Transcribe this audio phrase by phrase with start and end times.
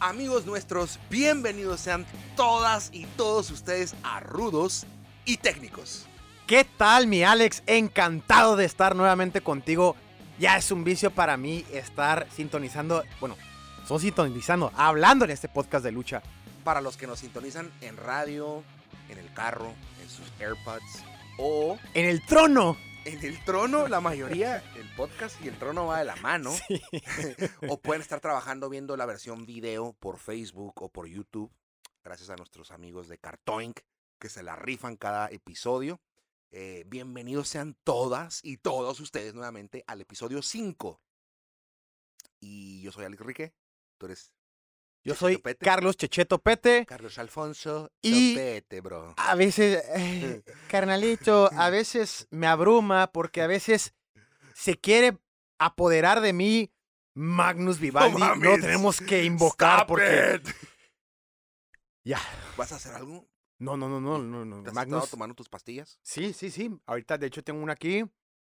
[0.00, 2.04] Amigos nuestros, bienvenidos sean
[2.36, 4.86] todas y todos ustedes a Rudos
[5.24, 6.06] y Técnicos.
[6.46, 7.62] ¿Qué tal, mi Alex?
[7.66, 9.96] Encantado de estar nuevamente contigo.
[10.38, 13.36] Ya es un vicio para mí estar sintonizando, bueno,
[13.86, 16.22] son sintonizando, hablando en este podcast de lucha.
[16.64, 18.62] Para los que nos sintonizan en radio,
[19.08, 21.04] en el carro, en sus AirPods
[21.38, 22.76] o En el trono.
[23.04, 26.52] en el trono, la mayoría, el podcast y el trono va de la mano.
[26.52, 26.82] Sí.
[27.68, 31.52] O pueden estar trabajando viendo la versión video por Facebook o por YouTube.
[32.02, 33.80] Gracias a nuestros amigos de Cartoink
[34.18, 36.00] que se la rifan cada episodio.
[36.50, 41.00] Eh, bienvenidos sean todas y todos ustedes nuevamente al episodio 5.
[42.40, 43.52] Y yo soy Alex Rique.
[44.04, 44.32] Tú eres
[45.02, 45.64] Yo Checheto soy Pete.
[45.64, 46.84] Carlos Checheto Pete.
[46.86, 49.14] Carlos Alfonso Y- Sopete, bro.
[49.16, 53.94] A veces, eh, carnalito, a veces me abruma porque a veces
[54.54, 55.18] se quiere
[55.58, 56.70] apoderar de mí
[57.14, 58.12] Magnus Vivaldi.
[58.12, 58.60] No, mames.
[58.60, 60.34] tenemos que invocar Stop porque...
[60.44, 60.48] it.
[62.04, 62.20] Ya.
[62.58, 63.26] ¿Vas a hacer algo?
[63.58, 64.62] No, no, no, no, no, no.
[64.62, 64.98] ¿Te has Magnus...
[65.04, 65.98] estado tomando tus pastillas?
[66.02, 66.70] Sí, sí, sí.
[66.86, 68.04] Ahorita, de hecho, tengo una aquí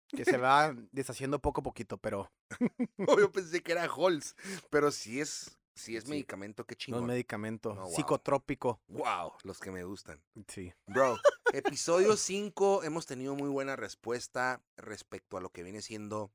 [0.08, 2.30] que se va deshaciendo poco a poquito, pero
[3.08, 4.34] Oh, yo pensé que era Halls,
[4.70, 6.10] pero si es, si es Sí.
[6.10, 7.02] medicamento, qué no chingón.
[7.04, 7.74] es medicamento.
[7.74, 7.92] No, wow.
[7.94, 8.80] Psicotrópico.
[8.88, 10.22] Wow, los que me gustan.
[10.48, 10.72] Sí.
[10.86, 11.18] Bro,
[11.52, 16.32] episodio 5 hemos tenido muy buena respuesta respecto a lo que viene siendo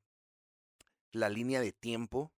[1.12, 2.32] la línea de tiempo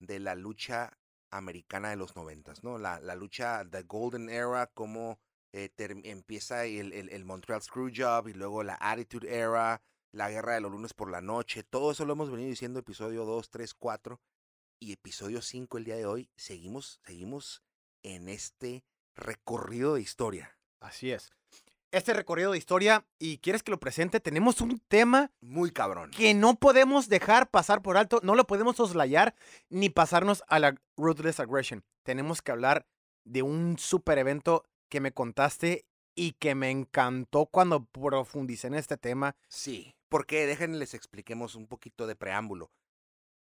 [0.00, 0.96] de la lucha
[1.32, 2.78] americana de los noventas, ¿no?
[2.78, 5.20] La, la lucha The Golden Era, como
[5.52, 5.70] eh,
[6.04, 10.72] empieza el, el, el Montreal Screwjob y luego la Attitude Era, la guerra de los
[10.72, 14.20] lunes por la noche, todo eso lo hemos venido diciendo episodio 2, 3, 4
[14.80, 17.62] y episodio 5 el día de hoy, seguimos, seguimos
[18.02, 20.56] en este recorrido de historia.
[20.80, 21.30] Así es.
[21.92, 26.12] Este recorrido de historia, y quieres que lo presente, tenemos un tema Muy cabrón.
[26.12, 29.34] que no podemos dejar pasar por alto, no lo podemos soslayar
[29.68, 31.84] ni pasarnos a la Ruthless Aggression.
[32.04, 32.86] Tenemos que hablar
[33.24, 38.96] de un super evento que me contaste y que me encantó cuando profundicé en este
[38.96, 39.34] tema.
[39.48, 42.70] Sí, porque déjenme les expliquemos un poquito de preámbulo.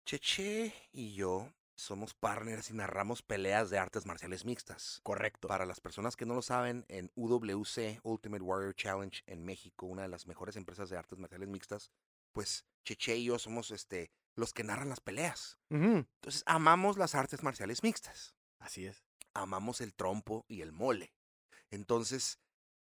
[0.06, 5.00] Cheche y yo somos partners y narramos peleas de artes marciales mixtas.
[5.04, 5.48] Correcto.
[5.48, 10.02] Para las personas que no lo saben, en UWC, Ultimate Warrior Challenge en México, una
[10.02, 11.92] de las mejores empresas de artes marciales mixtas,
[12.34, 15.60] pues Cheche y yo somos este, los que narran las peleas.
[15.70, 18.34] Entonces, amamos las artes marciales mixtas.
[18.60, 19.04] Así es.
[19.34, 21.14] amamos el trompo y el mole.
[21.70, 22.40] Entonces,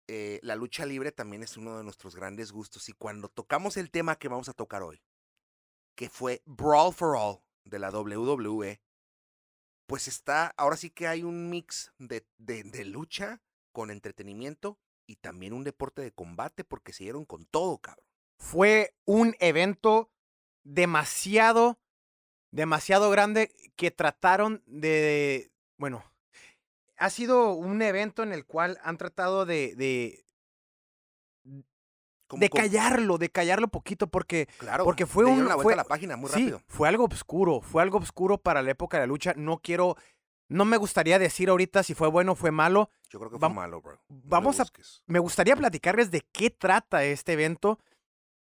[0.09, 2.89] eh, la lucha libre también es uno de nuestros grandes gustos.
[2.89, 5.03] Y cuando tocamos el tema que vamos a tocar hoy,
[5.95, 8.81] que fue Brawl for All de la WWE,
[9.87, 13.43] pues está, ahora sí que hay un mix de, de, de lucha
[13.73, 18.07] con entretenimiento y también un deporte de combate porque se dieron con todo, cabrón.
[18.39, 20.11] fue un evento
[20.65, 21.81] demasiado,
[22.51, 26.05] demasiado grande que trataron de, bueno,
[27.03, 30.25] ha sido un evento en el cual han tratado de, de,
[32.35, 36.17] de callarlo, de callarlo poquito, porque Claro, porque fue un- la fue- a la página
[36.17, 36.63] muy sí, rápido.
[36.67, 39.35] fue algo oscuro, fue algo oscuro para la época de la lucha.
[39.37, 39.97] No quiero,
[40.49, 42.91] no me gustaría decir ahorita si fue bueno o fue malo.
[43.11, 44.01] Yo creo que fue malo, bro.
[44.09, 44.67] No vamos a-
[45.07, 47.79] me gustaría platicarles de qué trata este evento.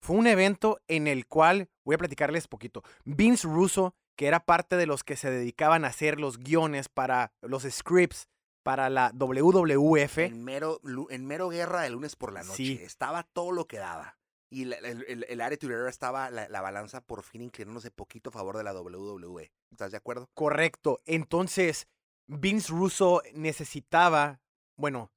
[0.00, 4.76] Fue un evento en el cual, voy a platicarles poquito, Vince Russo, que era parte
[4.76, 8.28] de los que se dedicaban a hacer los guiones para los scripts
[8.64, 10.18] para la WWF.
[10.18, 10.80] En mero,
[11.10, 12.56] en mero guerra de lunes por la noche.
[12.56, 12.80] Sí.
[12.82, 14.18] Estaba todo lo que daba.
[14.50, 18.30] Y la- el, el, el Attitude Era estaba la, la balanza por fin inclinándose poquito
[18.30, 19.52] a favor de la WWE.
[19.70, 20.28] ¿Estás de acuerdo?
[20.34, 21.00] Correcto.
[21.06, 21.86] Entonces,
[22.26, 24.40] Vince Russo necesitaba,
[24.76, 25.10] bueno,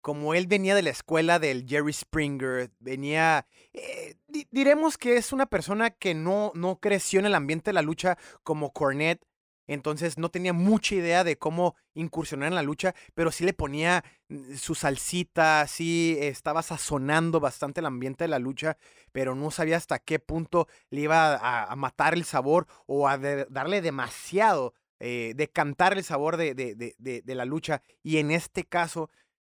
[0.00, 5.32] como él venía de la escuela del Jerry Springer, venía, eh, di- diremos que es
[5.32, 9.24] una persona que no, no creció en el ambiente de la lucha como Cornette,
[9.66, 14.04] entonces no tenía mucha idea de cómo incursionar en la lucha, pero sí le ponía
[14.28, 18.76] mm, su salsita, sí estaba sazonando bastante el ambiente de la lucha,
[19.12, 23.18] pero no sabía hasta qué punto le iba a, a matar el sabor o a
[23.18, 27.82] de- darle demasiado, eh, decantar el sabor de, de- de- la lucha.
[28.02, 29.10] Y en este caso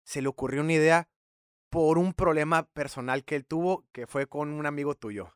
[0.03, 1.09] se le ocurrió una idea
[1.69, 5.35] por un problema personal que él tuvo, que fue con un amigo tuyo.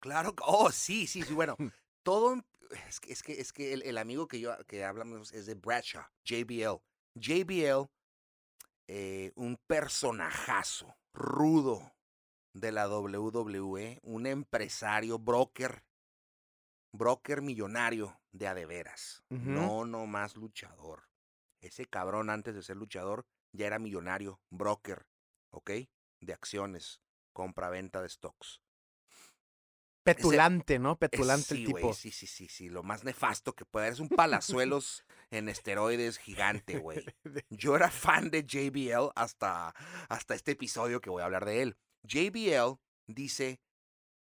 [0.00, 0.34] Claro.
[0.34, 1.32] que- Oh, sí, sí, sí.
[1.34, 1.56] Bueno,
[2.02, 2.42] todo.
[2.88, 5.54] Es que, es que, es que el, el amigo que yo que hablamos es de
[5.54, 6.82] Bradshaw, JBL.
[7.14, 7.90] JBL,
[8.88, 11.92] eh, un personajazo rudo
[12.54, 15.84] de la WWE, un empresario, broker,
[16.92, 19.22] broker millonario de a de veras.
[19.30, 19.50] Ujú.
[19.50, 21.08] No nomás luchador.
[21.60, 25.06] Ese cabrón antes de ser luchador ya era millonario, broker,
[25.50, 25.70] ¿ok?
[26.20, 27.00] De acciones,
[27.32, 28.60] compra-venta de stocks.
[30.02, 30.98] Petulante, ¿no?
[30.98, 31.92] Petulante sí, el tipo.
[31.94, 32.68] sí, sí, sí, sí.
[32.68, 33.94] Lo más nefasto que puede haber.
[33.94, 37.04] Es un palazuelos en esteroides gigante, güey.
[37.50, 39.74] Yo era fan de JBL hasta,
[40.08, 41.76] hasta este episodio que voy a hablar de él.
[42.02, 43.60] JBL dice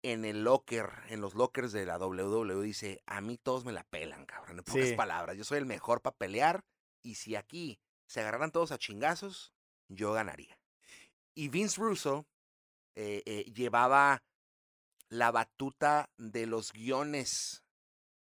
[0.03, 3.85] en el locker, en los lockers de la WWE, dice, a mí todos me la
[3.85, 4.59] pelan, cabrón.
[4.59, 4.95] En pocas Sí.
[4.95, 6.65] palabras, yo soy el mejor para pelear
[7.03, 9.53] y si aquí se agarraran todos a chingazos,
[9.89, 10.59] yo ganaría.
[11.35, 12.27] Y Vince Russo
[12.97, 14.23] eh, eh, llevaba
[15.11, 17.63] la batuta de los guiones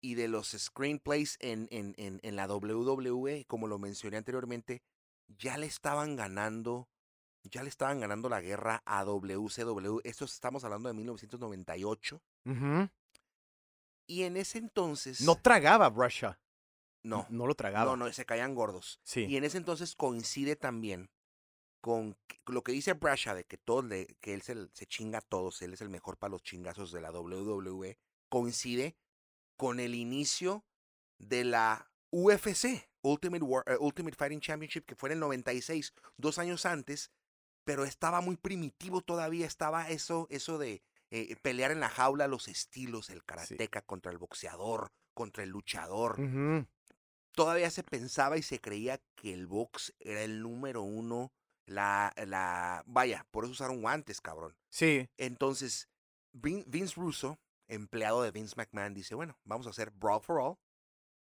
[0.00, 4.82] y de los screenplays en, en, en, en la WWE, como lo mencioné anteriormente,
[5.26, 6.88] ya le estaban ganando,
[7.42, 10.00] ya le estaban ganando la guerra a WCW.
[10.04, 12.22] Esto estamos hablando de 1998.
[12.44, 12.90] Ujú.
[14.06, 15.22] Y en ese entonces...
[15.22, 16.38] No tragaba Russia.
[17.02, 17.86] no, No lo tragaba.
[17.86, 19.00] no, no, se caían gordos.
[19.04, 19.24] Sí.
[19.24, 21.08] Y en ese entonces coincide también
[21.84, 22.16] con
[22.46, 25.60] lo que dice Brasha de que todos le- que él se, se chinga a todos,
[25.60, 27.98] él es el mejor para los chingazos de la WWE,
[28.30, 28.96] coincide
[29.58, 30.64] con el inicio
[31.18, 36.38] de la UFC, Ultimate, War- eh, Ultimate Fighting Championship, que fue en el 96, dos
[36.38, 37.10] años antes,
[37.64, 42.48] pero estaba muy primitivo todavía, estaba eso, eso de eh, pelear en la jaula los
[42.48, 46.18] estilos, el karateca contra el boxeador, contra el luchador
[47.32, 51.30] todavía se pensaba y se creía que el box era el número uno.
[51.66, 54.54] La, la, vaya, por eso usaron guantes, cabrón.
[54.70, 55.08] Sí.
[55.16, 55.88] Entonces,
[56.32, 57.38] Vin- Vince Russo,
[57.68, 60.56] empleado de Vince McMahon, dice, bueno, vamos a hacer Brawl for All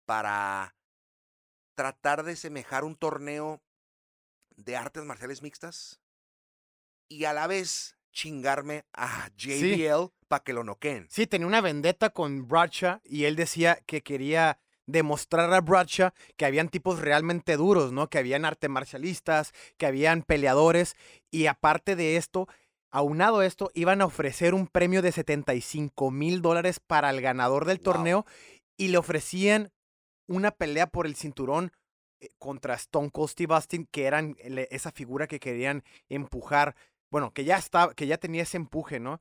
[0.04, 0.74] para
[1.74, 3.62] tratar de semejar un torneo
[4.56, 6.00] de artes marciales mixtas
[7.08, 11.08] y a la vez chingarme a JBL para que lo noqueen.
[11.10, 16.44] Sí, tenía una vendetta con Bradshaw y él decía que quería demostrar a Bradshaw que
[16.44, 18.08] habían tipos realmente duros, ¿no?
[18.08, 20.94] Que habían arte marcialistas, que habían peleadores
[21.30, 22.48] y aparte de esto,
[22.90, 27.64] aunado a esto, iban a ofrecer un premio de 75 mil dólares para el ganador
[27.64, 27.84] del Wow.
[27.84, 28.26] torneo
[28.76, 29.72] y le ofrecían
[30.28, 31.72] una pelea por el cinturón
[32.20, 36.76] eh, contra Stone Cold Steve Austin, que eran le- esa figura que querían empujar,
[37.10, 39.20] bueno, que ya estaba, que ya tenía ese empuje, ¿no?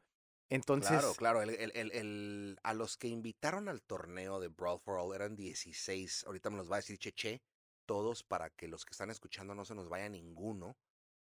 [0.54, 1.42] Entonces, Claro, claro.
[1.42, 5.36] el- el- el- el- a los que invitaron al torneo de Brawl for All eran
[5.36, 6.24] 16.
[6.26, 7.42] Ahorita me los va a decir Cheche.
[7.86, 10.78] Todos para que los que están escuchando no se nos vaya ninguno.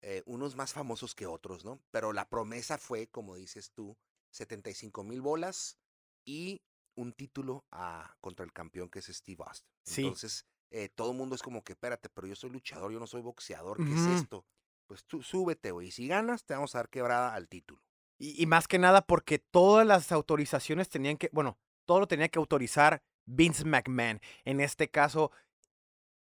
[0.02, 1.82] eh, unos más famosos que otros, ¿no?
[1.92, 3.98] Pero la promesa fue, como dices tú,
[4.32, 5.78] 75 mil bolas
[6.26, 6.62] y
[6.96, 9.70] un título a, contra el campeón que es Steve Austin.
[9.84, 10.02] Sí.
[10.04, 13.08] Entonces, eh, todo el mundo es como que, espérate, pero yo soy luchador, yo no
[13.08, 14.46] soy boxeador, ¿qué es esto?
[14.88, 15.90] Pues tú súbete, güey.
[15.90, 17.82] y Si ganas, te vamos a dar quebrada al título.
[18.20, 22.30] Y, y más que nada porque todas las autorizaciones tenían que, bueno, todo lo tenía
[22.30, 24.20] que autorizar Vince McMahon.
[24.46, 25.32] En este caso,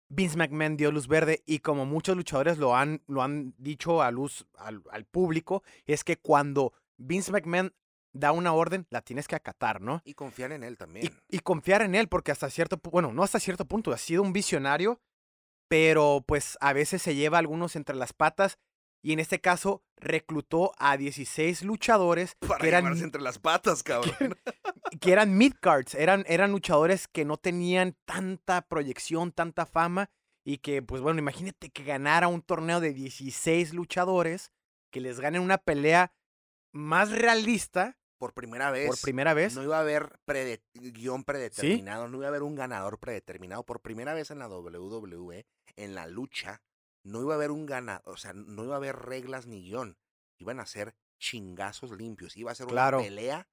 [0.09, 4.11] Vince McMahon dio luz verde y como muchos luchadores lo han, lo han dicho a
[4.11, 7.73] luz al, al público, es que cuando Vince McMahon
[8.13, 10.03] da una orden, la tienes que acatar, ¿no?
[10.05, 11.13] Y confiar en él también.
[11.29, 14.23] y confiar en él, porque hasta cierto punto, bueno, no hasta cierto punto, ha sido
[14.23, 15.01] un visionario,
[15.69, 18.59] pero pues a veces se lleva a algunos entre las patas
[19.03, 24.37] y en este caso reclutó a 16 luchadores Para que eran, entre las patas, cabrón.
[25.01, 30.11] que eran midcards, eran, eran luchadores que no tenían tanta proyección, tanta fama
[30.45, 34.53] y que pues bueno, imagínate que ganara un torneo de 16 luchadores,
[34.93, 36.13] que les ganen una pelea
[36.73, 38.87] más realista Por primera vez.
[38.87, 39.55] por primera vez.
[39.57, 43.65] No iba a haber prede- guion predeterminado, no iba a haber un ganador predeterminado.
[43.65, 46.63] Por primera vez en la WWE, en la lucha,
[47.07, 49.97] no iba a haber un ganador, o sea, no iba a haber reglas ni guion.
[50.39, 52.37] Iban a ser chingazos limpios.
[52.37, 52.99] Iba a ser Claro.
[52.99, 53.49] una pelea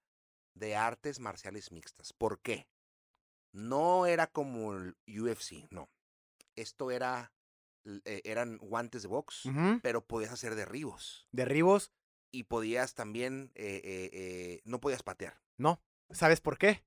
[0.55, 2.13] de artes marciales mixtas.
[2.13, 2.67] ¿Por qué?
[3.53, 5.89] No era como el UFC, no.
[6.55, 7.31] Esto era,
[7.85, 9.43] eh, eran guantes de box,
[9.81, 11.27] pero podías hacer derribos.
[11.31, 11.91] Derribos,
[12.35, 15.39] Y podías también, eh, eh, no podías patear.
[15.57, 15.79] No.
[16.09, 16.83] ¿Sabes por qué?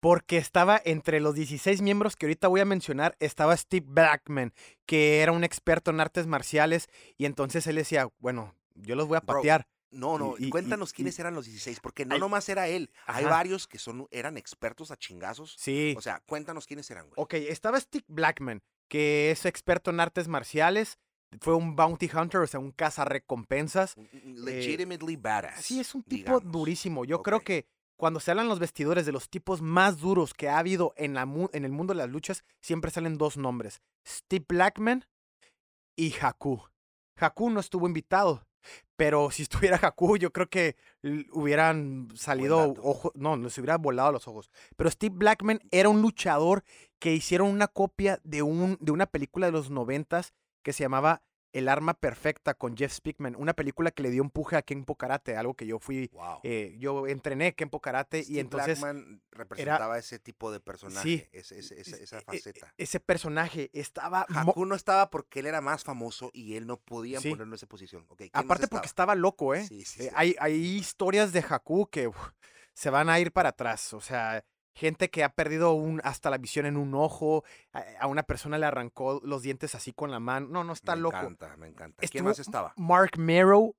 [0.00, 4.52] Porque estaba entre los 16 miembros que ahorita voy a mencionar, estaba Steve Blackman,
[4.86, 9.16] que era un experto en artes marciales, y entonces él decía, bueno, yo los voy
[9.16, 9.66] a Bro, patear.
[9.90, 12.90] No, no, Y- cuéntanos y- quiénes y- eran los 16, porque no nomás era él.
[13.06, 15.56] Hay varios que son, eran expertos a chingazos.
[15.58, 15.94] Sí.
[15.96, 17.14] O sea, cuéntanos quiénes eran, güey.
[17.16, 20.98] ok, estaba Steve Blackman, que es experto en artes marciales,
[21.40, 23.96] fue un bounty hunter, o sea, un cazarrecompensas.
[23.96, 24.08] Un
[24.44, 25.64] Legitimately badass.
[25.64, 26.52] Sí, es un tipo digamos.
[26.52, 27.04] durísimo.
[27.04, 27.66] Yo creo que
[27.98, 31.26] cuando se hablan los vestidores de los tipos más duros que ha habido en, la
[31.26, 35.04] mu- en el mundo de las luchas, siempre salen dos nombres: Steve Blackman
[35.96, 36.62] y Haku.
[37.20, 38.46] Haku no estuvo invitado,
[38.96, 40.76] Pero si estuviera Haku, yo creo que
[41.32, 44.50] hubieran salido ojos, no, les hubiera volado los ojos.
[44.76, 46.64] Pero Steve Blackman era un luchador
[46.98, 50.32] que hicieron una copia de, un, de una película de los noventas
[50.64, 54.56] que se llamaba El Arma Perfecta con Jeff Speakman, una película que le dio empuje
[54.56, 56.40] a Kenpo Karate, algo que yo fui, Wow.
[56.42, 61.80] eh, yo entrené Kenpo Karate y entonces Blackman representaba ese tipo de personaje, ese- ese-
[61.80, 62.74] ese- esa e- e- faceta.
[62.76, 64.26] ese personaje estaba...
[64.28, 67.30] mo- Haku no estaba porque él era más famoso y él no podía Sí.
[67.30, 68.04] ponerlo en esa posición.
[68.08, 69.14] Ok, ¿quién más Aparte porque estaba?
[69.14, 69.66] loco, ¿eh?
[69.66, 70.10] Sí, sí, Eh, sí.
[70.14, 72.16] hay, hay historias de Haku que uf,
[72.74, 73.94] se van a ir para atrás.
[73.94, 74.44] O sea,
[74.78, 77.44] gente que ha perdido un, hasta la visión en un ojo.
[77.72, 80.46] A, a una persona le arrancó los dientes así con la mano.
[80.48, 81.16] No, no está me loco.
[81.18, 81.96] encanta, me encanta.
[81.98, 82.72] ¿Quién Estuvo más estaba?
[82.76, 83.74] Mark Merrow.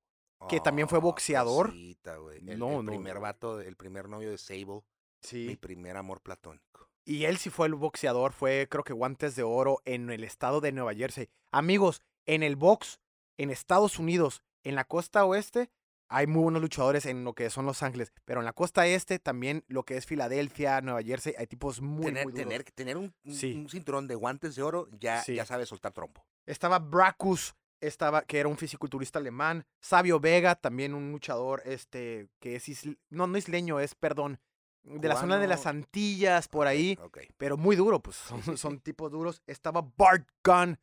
[0.48, 1.68] que también fue Oh, boxeador.
[1.68, 2.16] cosita.
[2.16, 4.82] El, No, el no, primer vato, el primer novio de Sable, mi
[5.22, 5.58] Sí.
[5.58, 6.88] primer amor platónico.
[7.06, 8.32] Y él sí fue el boxeador.
[8.32, 11.28] Fue, creo que, guantes de oro en el estado de Nueva Jersey.
[11.52, 13.00] Amigos, en el box,
[13.38, 15.70] en Estados Unidos, en la costa oeste,
[16.10, 18.12] hay muy buenos luchadores en lo que son Los Ángeles.
[18.26, 22.06] Pero en la costa este, también lo que es Filadelfia, Nueva Jersey, hay tipos muy,
[22.06, 22.48] tener, muy duros.
[22.48, 23.54] tener, tener un, un- Sí.
[23.54, 25.36] un cinturón de guantes de oro, ya, Sí.
[25.36, 26.26] ya sabe soltar trompo.
[26.46, 29.66] Estaba Bracus, estaba, que era un fisiculturista alemán.
[29.82, 34.40] Sabio Vega, también un luchador, este, que es isle- no, no isleño, es, perdón,
[34.84, 35.66] de la zona de las.
[35.68, 37.20] Antillas, por ahí, ok.
[37.38, 39.42] pero muy duro, pues son, son tipos duros.
[39.46, 40.80] Estaba Bart Gunn,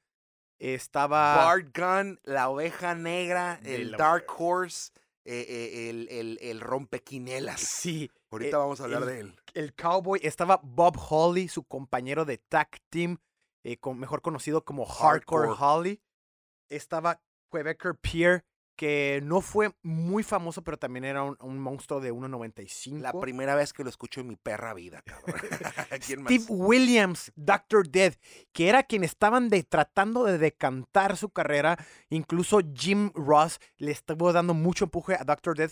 [0.58, 1.36] estaba...
[1.46, 4.92] Bart Gunn, la oveja negra, el la- Dark Horse,
[5.32, 7.60] eh, el, el, el rompequinelas.
[7.60, 9.34] Sí, Ahorita eh, vamos a hablar el- de él.
[9.54, 13.18] el cowboy, estaba Bob Holly, su compañero de tag team,
[13.64, 15.56] eh, con- mejor conocido como Hardcore, Hardcore.
[15.58, 16.02] Holly.
[16.68, 18.44] Estaba Quebecer Pierre,
[18.76, 22.98] que no fue muy famoso, pero también era un, un monstruo de 1.95.
[23.00, 25.34] La primera vez que lo escucho en mi perra vida, cabrón.
[26.06, 26.32] ¿Quién más?
[26.32, 27.88] Steve Williams, Dr.
[27.88, 28.14] Dead,
[28.52, 31.76] que era quien estaban de- tratando de decantar su carrera.
[32.10, 35.56] Incluso Jim Ross le estuvo dando mucho empuje a Dr.
[35.56, 35.70] Dead.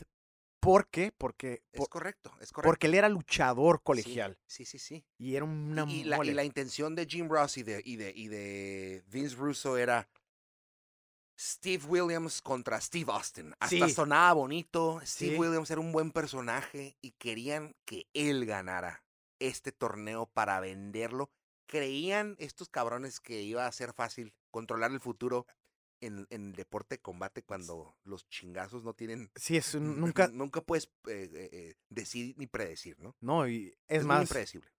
[0.60, 1.12] ¿Por qué?
[1.18, 2.70] Porque, Es por- correcto, es correcto.
[2.70, 4.38] porque él era luchador colegial.
[4.46, 5.04] Sí, sí, sí.
[5.18, 6.32] Y era una Y, y la, y mole.
[6.32, 10.08] la intención de Jim Ross y de, y, de, y de Vince Russo era
[11.38, 13.54] Steve Williams contra Steve Austin.
[13.58, 13.94] Hasta Sí.
[13.94, 15.00] sonaba bonito.
[15.04, 15.38] Steve Sí.
[15.38, 19.02] Williams era un buen personaje y querían que él ganara
[19.40, 21.30] este torneo para venderlo.
[21.66, 25.46] Creían estos cabrones que iba a ser fácil controlar el futuro
[26.00, 29.30] en, en el deporte de combate cuando los chingazos no tienen...
[29.34, 30.28] Sí, es un- nunca.
[30.28, 33.16] Nunca puedes eh, eh, eh, decir ni predecir, ¿no?
[33.20, 34.70] No, y es, muy más, impredecible.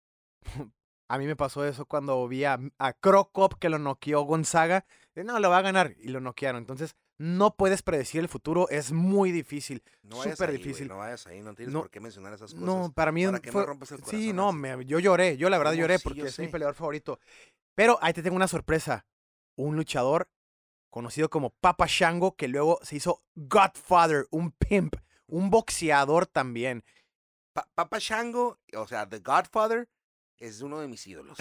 [1.10, 4.86] a mí me pasó eso cuando vi a, a Crocop que lo noqueó Gonzaga.
[5.16, 5.96] De, No, lo va a ganar.
[6.00, 6.62] Y lo noquearon.
[6.62, 8.68] Entonces, no puedes predecir el futuro.
[8.70, 9.82] Es muy difícil.
[10.04, 10.88] No Súper difícil.
[10.88, 12.66] no vayas ahí, no tienes No, por qué mencionar esas cosas.
[12.66, 13.66] No, para mí para que no fue.
[13.66, 15.38] rompas el sí, no, me- yo lloré.
[15.38, 17.20] Yo la verdad lloré Sí, porque es mi peleador favorito.
[17.74, 19.06] Pero ahí te tengo una sorpresa.
[19.58, 20.30] Un luchador
[20.90, 24.96] conocido como Papa Shango que luego se hizo Godfather, un pimp,
[25.28, 26.84] un boxeador también.
[27.54, 29.88] Pa- Papa Shango, o sea, The Godfather,
[30.38, 31.38] es uno de mis ídolos.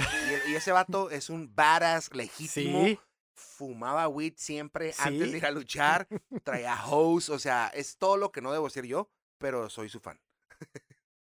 [0.47, 2.85] Y, y ese vato es un badass legítimo.
[2.85, 2.99] Sí.
[3.34, 6.08] Fumaba weed siempre antes de ir a luchar.
[6.42, 10.00] Traía hose, o sea, es todo lo que no debo ser yo, pero soy su
[10.00, 10.20] fan.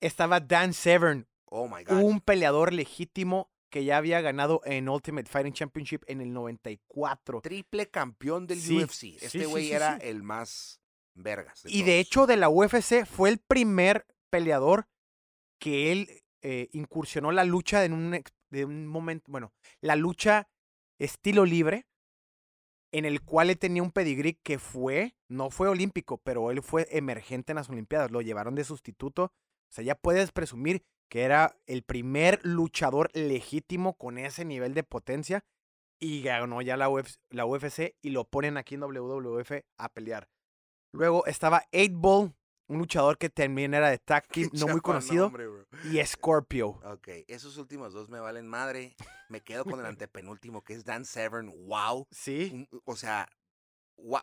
[0.00, 2.02] Estaba Dan Severn, Oh my God.
[2.02, 7.40] un peleador legítimo que ya había ganado en Ultimate Fighting Championship en el 94.
[7.42, 9.22] Triple campeón del Sí, UFC.
[9.22, 10.80] Este güey sí, era el más
[11.14, 11.62] vergas.
[11.66, 14.88] Y de hecho, de la UFC fue el primer peleador
[15.58, 20.48] que él eh, incursionó la lucha en un, de un momento, bueno, la lucha
[20.98, 21.86] estilo libre,
[22.92, 26.86] en el cual él tenía un pedigrí que fue, no fue olímpico, pero él fue
[26.90, 29.24] emergente en las Olimpiadas, lo llevaron de sustituto.
[29.24, 34.82] O sea, ya puedes presumir que era el primer luchador legítimo con ese nivel de
[34.82, 35.44] potencia
[35.98, 40.28] y ganó ya la UFC, y lo ponen aquí en WWF a pelear.
[40.92, 42.34] Luego estaba 8 Ball,
[42.68, 45.46] un luchador que también era de tag team, no muy conocido, nombre,
[45.84, 46.80] y Scorpio.
[46.84, 48.96] Ok, esos últimos dos me valen madre.
[49.28, 51.52] Me quedo con el antepenúltimo, que es Dan Severn.
[51.66, 52.06] Wow.
[52.10, 53.28] Sí, Un- O sea,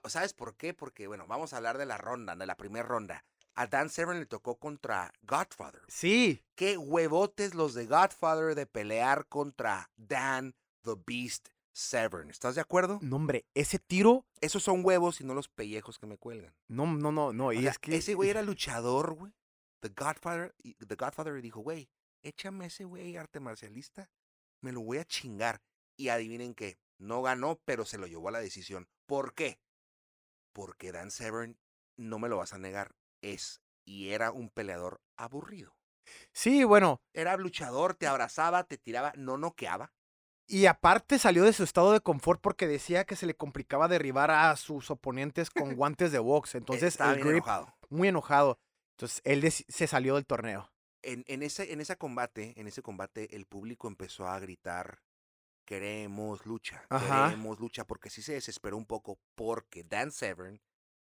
[0.08, 0.74] ¿sabes por qué?
[0.74, 3.24] Porque, bueno, vamos a hablar de la ronda, de la primera ronda.
[3.56, 5.82] A Dan Severn le tocó contra Godfather.
[5.88, 12.30] sí, Qué huevotes los de Godfather de pelear contra Dan the Beast Severn.
[12.30, 13.00] ¿Estás de acuerdo?
[13.02, 16.56] no hombre, ese tiro, Esos son huevos y no los pellejos que me cuelgan.
[16.68, 17.96] no, no, no, no, O y sea, es que...
[17.96, 19.34] ese güey era luchador, güey.
[19.82, 20.56] The Godfather,
[20.88, 21.90] The Godfather dijo, güey,
[22.22, 24.10] échame ese güey arte marcialista,
[24.62, 25.62] me lo voy a chingar.
[25.96, 28.88] Y adivinen qué, no ganó, pero se lo llevó a la decisión.
[29.06, 29.60] ¿Por qué?
[30.54, 31.58] Porque Dan Severn,
[31.98, 35.76] no me lo vas a negar, es y era un peleador aburrido.
[36.32, 39.94] Sí, bueno, Era luchador, te abrazaba, te tiraba, no noqueaba.
[40.46, 44.30] Y aparte salió de su estado de confort porque decía que se le complicaba derribar
[44.32, 46.56] a sus oponentes con guantes de box.
[46.56, 47.74] Entonces, el grip, enojado.
[47.90, 48.60] muy enojado.
[48.98, 50.70] Entonces, él se salió del torneo.
[51.02, 55.02] En, en ese, en ese combate, en ese combate, el público empezó a gritar,
[55.66, 57.26] queremos lucha, Ajá.
[57.28, 60.62] queremos lucha, porque sí se desesperó un poco, porque Dan Severn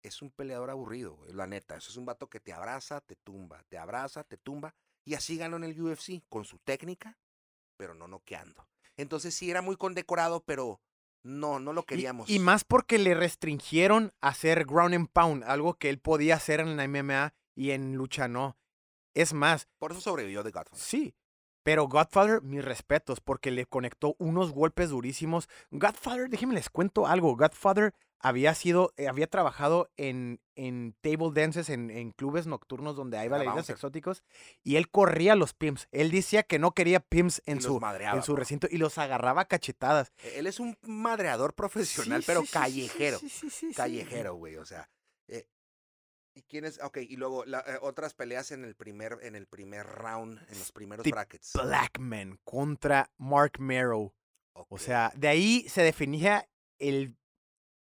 [0.03, 1.77] es un peleador aburrido, la neta.
[1.77, 5.37] Eso es un vato que te abraza, te tumba, te abraza, te tumba, y así
[5.37, 7.19] ganó en el UFC, con su técnica,
[7.77, 8.67] pero no noqueando.
[8.97, 10.81] Entonces sí era muy condecorado, pero
[11.23, 12.31] no, no lo Y- queríamos.
[12.31, 16.77] Y, más porque le restringieron hacer ground and pound, algo que él podía hacer en
[16.77, 18.57] la MMA y en lucha no.
[19.15, 20.79] Es más, Por eso sobrevivió de Godfather.
[20.79, 21.15] sí.
[21.63, 25.49] Pero Godfather, mis respetos, porque le conectó unos golpes durísimos.
[25.73, 27.37] Godfather, déjenme les cuento algo.
[27.37, 33.19] Godfather había sido, eh, había trabajado en, en table dances, en, en clubes nocturnos donde
[33.19, 33.75] hay bailarinos bouncer.
[33.75, 34.23] exóticos,
[34.65, 35.87] y él corría los pimps.
[35.93, 38.41] Él decía que no quería pimps en su, madreaba, en su bro.
[38.41, 40.13] recinto y los agarraba a cachetadas.
[40.35, 43.19] Él es un madreador profesional, Sí, pero sí, callejero.
[43.19, 43.75] sí, sí, sí, sí.
[43.75, 44.89] callejero, güey, o sea.
[45.29, 45.47] eh,
[46.35, 46.79] ¿Y quién es?
[46.83, 50.59] Ok, y luego la- eh, otras peleas en el primer, en el primer round, en
[50.59, 51.53] los primeros Steve brackets.
[51.55, 54.13] Blackman contra Mark Merrow.
[54.69, 57.15] O sea, de ahí se definía el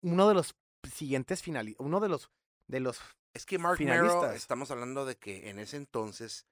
[0.04, 0.56] uno de los
[0.94, 2.30] siguientes finalistas, uno de los
[2.68, 3.00] de los
[3.34, 6.46] es que Mark Merrow, estamos hablando de que en ese entonces,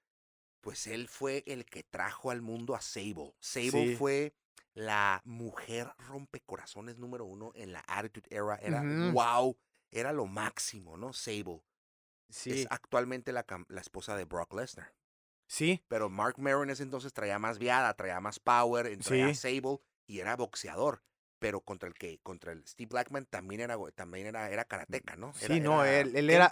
[0.61, 3.35] pues él fue el que trajo al mundo a Sable.
[3.39, 3.95] Sable Sí.
[3.95, 4.33] fue
[4.73, 8.55] la mujer rompecorazones número uno en la Attitude Era.
[8.55, 8.81] Era
[9.11, 9.57] wow,
[9.91, 11.13] era lo máximo, ¿no?
[11.13, 11.61] Sable.
[12.29, 14.95] sí, Es actualmente la, la esposa de Brock Lesnar.
[15.47, 19.35] sí, Pero Mark Merrow en ese entonces traía más viada, traía más power, traía Sí.
[19.35, 21.03] Sable y era boxeador.
[21.41, 25.33] Pero contra el que, contra el Steve Blackman también era, también era, era karateca, ¿no?
[25.33, 26.51] Sí, no, él- él era-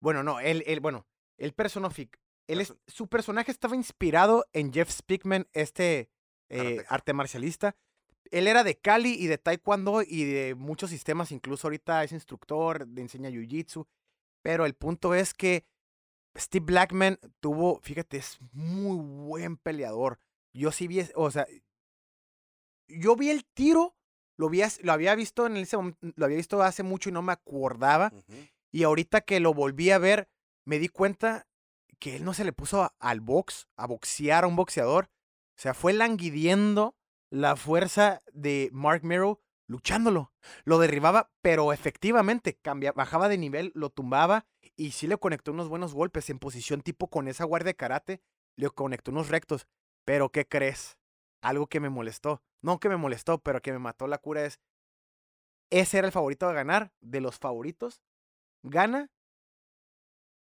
[0.00, 1.06] bueno, no, él él bueno,
[1.38, 6.10] el personific él es, su personaje estaba inspirado en Jeff Speakman, este
[6.50, 7.76] eh, arte marcialista.
[8.30, 12.86] Él era de Cali y de Taekwondo y de muchos sistemas, incluso ahorita es instructor,
[12.96, 13.86] enseña Jiu-Jitsu.
[14.42, 15.64] Pero el punto es que
[16.36, 20.20] Steve Blackman tuvo, fíjate, es muy buen peleador.
[20.52, 21.46] Yo sí vi, o sea,
[22.88, 23.95] yo vi el tiro,
[24.36, 27.32] lo, vi, lo había visto en ese lo había visto hace mucho y no me
[27.32, 28.12] acordaba.
[28.72, 30.28] Y ahorita que lo volví a ver,
[30.64, 31.46] me di cuenta
[31.98, 35.06] que él no se le puso a- al box, a boxear a un boxeador.
[35.56, 36.94] O sea, fue languidiendo
[37.30, 40.32] la fuerza de Mark Merrow luchándolo.
[40.64, 44.46] Lo derribaba, pero efectivamente cambia, bajaba de nivel, lo tumbaba
[44.76, 48.20] y sí le conectó unos buenos golpes en posición tipo con esa guardia de karate,
[48.56, 49.66] le conectó unos rectos.
[50.04, 50.98] Pero ¿qué crees?
[51.42, 52.42] Algo que me molestó.
[52.62, 54.60] No que me molestó, pero que me mató la cura es,
[55.70, 58.02] ese era el favorito a ganar, de los favoritos,
[58.62, 59.10] gana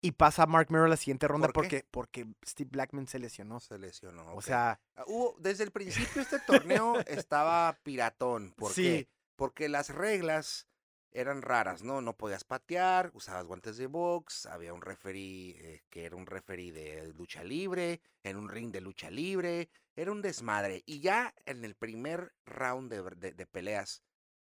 [0.01, 3.19] y pasa a Mark Merrow a la siguiente ronda ¿Por porque, porque Steve Blackman se
[3.19, 3.59] lesionó.
[3.61, 4.35] Se lesionó.
[4.35, 8.53] O sea, hubo- desde el principio este torneo estaba piratón.
[8.57, 8.83] ¿Por Sí.
[8.83, 9.09] qué?
[9.37, 10.67] Porque las reglas
[11.11, 12.01] eran raras, ¿no?
[12.01, 16.71] No podías patear, usabas guantes de box, había un referee eh, que era un referee
[16.71, 20.83] de lucha libre, en un ring de lucha libre, era un desmadre.
[20.85, 24.03] Y ya en el primer round de, de- de peleas,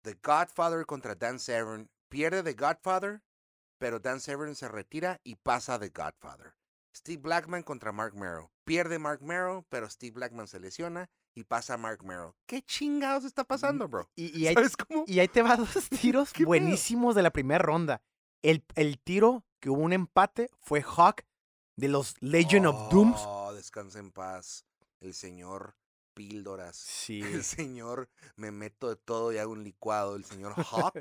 [0.03, 3.21] The Godfather contra Dan Severn, pierde The Godfather,
[3.77, 6.55] pero Dan Severn se retira y pasa The Godfather.
[6.95, 8.49] Steve Blackman contra Mark Merrow.
[8.65, 12.35] Pierde Mark Merrow, pero Steve Blackman se lesiona y pasa Mark Merrow.
[12.47, 14.09] ¿Qué chingados está pasando, bro?
[14.15, 14.55] y, y ahí,
[15.05, 18.01] y ahí te va dos tiros buenísimos de la primera ronda.
[18.41, 21.23] El, el tiro que hubo un empate fue Hawk
[21.77, 23.19] de los Legion of Dooms.
[23.25, 24.65] Oh, descansa en paz.
[25.01, 25.75] El señor
[26.13, 26.75] Píldoras.
[27.09, 30.15] Sí, El señor me meto de todo y hago un licuado.
[30.15, 30.99] El señor Hawk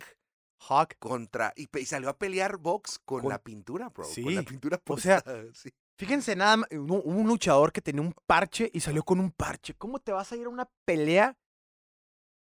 [0.60, 0.94] Hawk.
[0.98, 1.52] contra.
[1.56, 4.04] Y, salió a pelear box con, Con- la pintura, bro.
[4.04, 5.22] Con la Sí, pintura o sea,
[5.54, 5.70] sí.
[5.96, 9.74] Fíjense nada más, hubo un luchador que tenía un parche y salió con un parche.
[9.74, 11.36] ¿Cómo te vas a ir a una pelea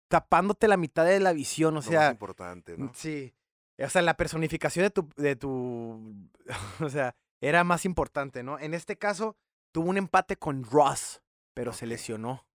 [0.09, 1.77] tapándote la mitad de la visión?
[1.77, 2.93] O sea, importante, ¿no?
[2.95, 3.33] sí.
[3.79, 6.29] O sea, la personificación de tu, de tu,
[6.81, 8.59] o sea, era más importante, ¿no?
[8.59, 9.37] En este caso,
[9.73, 11.21] tuvo un empate con Ross,
[11.55, 12.47] pero se lesionó.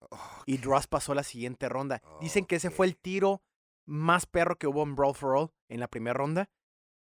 [0.46, 2.02] Y Ross pasó la siguiente ronda.
[2.22, 3.42] Dicen que ese fue el tiro
[3.86, 6.50] más perro que hubo en Brawl for All en la primera ronda.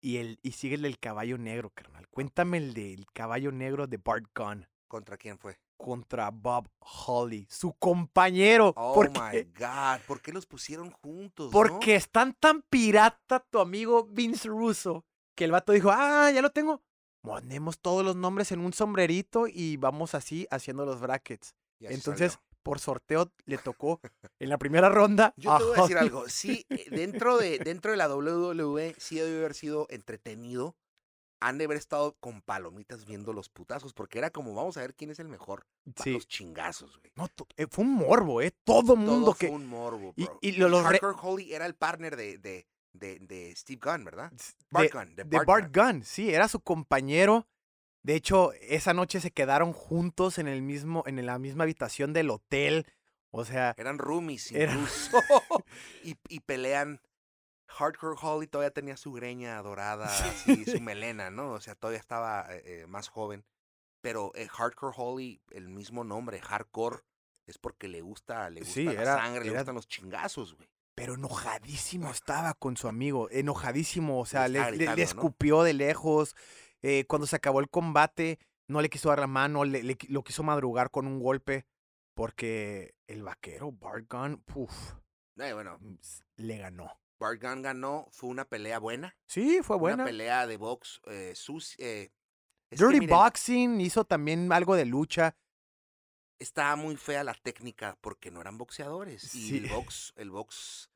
[0.02, 2.08] Y, el, y sigue el del caballo negro, carnal.
[2.10, 5.58] Cuéntame el del caballo negro de Bart Gunn ¿Contra quién fue?
[5.78, 8.74] contra Bob Holly, su compañero.
[8.76, 10.06] Oh porque, my God.
[10.08, 11.48] ¿Por qué los pusieron juntos?
[11.48, 11.52] no?
[11.52, 15.06] porque están tan pirata tu amigo Vince Russo
[15.36, 16.82] que el vato dijo, ah, ya lo tengo.
[17.22, 21.56] Ponemos todos los nombres en un sombrerito y vamos así haciendo los brackets.
[21.80, 22.46] Y así Entonces, salió.
[22.64, 24.00] por sorteo, le tocó
[24.40, 25.34] en la primera ronda.
[25.38, 26.28] Yo te voy a decir algo.
[26.30, 30.76] Sí, eh, dentro de, dentro de la WWE sí debe haber sido entretenido
[31.42, 34.96] han de haber estado con palomitas viendo los putazos, porque era como, vamos a ver
[34.96, 35.68] quién es el mejor
[36.02, 36.14] Sí.
[36.14, 37.12] los chingazos, güey.
[37.16, 38.52] No, eh, fue un morbo, ¿eh?
[38.64, 39.48] Todo mundo Todo que.
[39.48, 40.40] fue un morbo, y- bro.
[40.42, 44.06] y lo- los re- Hardcore Holly era el partner de, de, de, de Steve Gunn,
[44.06, 44.32] ¿verdad?
[44.32, 44.38] de-
[44.72, 45.86] Bart Gunn, de de Bart Bart Gunn.
[45.92, 47.46] Gunn, sí, era su compañero.
[48.06, 52.30] De hecho, esa noche se quedaron juntos en el mismo, en la misma habitación del
[52.30, 52.86] hotel.
[53.32, 55.18] O sea, Eran roomies incluso.
[56.04, 57.02] y, y pelean.
[57.68, 61.52] Hardcore Holly todavía tenía su greña dorada, así, su melena, ¿no?
[61.54, 63.44] O sea, todavía estaba eh, eh, más joven.
[64.02, 67.00] Pero eh, Hardcore Holly, el mismo nombre, Hardcore,
[67.48, 70.70] es porque le gusta, le gusta Sí, la era- sangre, le gustan los chingazos, güey.
[70.94, 75.04] pero enojadísimo estaba con su amigo, enojadísimo, o sea, le, le- le gritando, ¿no?
[75.04, 76.36] escupió de lejos.
[76.82, 80.44] Eh, cuando se acabó el combate, no le quiso dar la mano, le, lo quiso
[80.44, 81.66] madrugar con un golpe,
[82.16, 84.94] porque el vaquero, Bart Gunn, puf,
[85.38, 87.00] Eh, bueno, s- le ganó.
[87.20, 89.16] Bart Gunn ganó, fue una pelea buena.
[89.28, 90.06] Sí, fue Una buena.
[90.06, 91.34] pelea de box eh,
[91.78, 92.12] eh,
[92.70, 95.36] que Dirty miren, Boxing hizo también algo de lucha.
[96.40, 99.34] estaba muy fea la técnica porque no eran boxeadores.
[99.36, 100.90] Y el box, el box,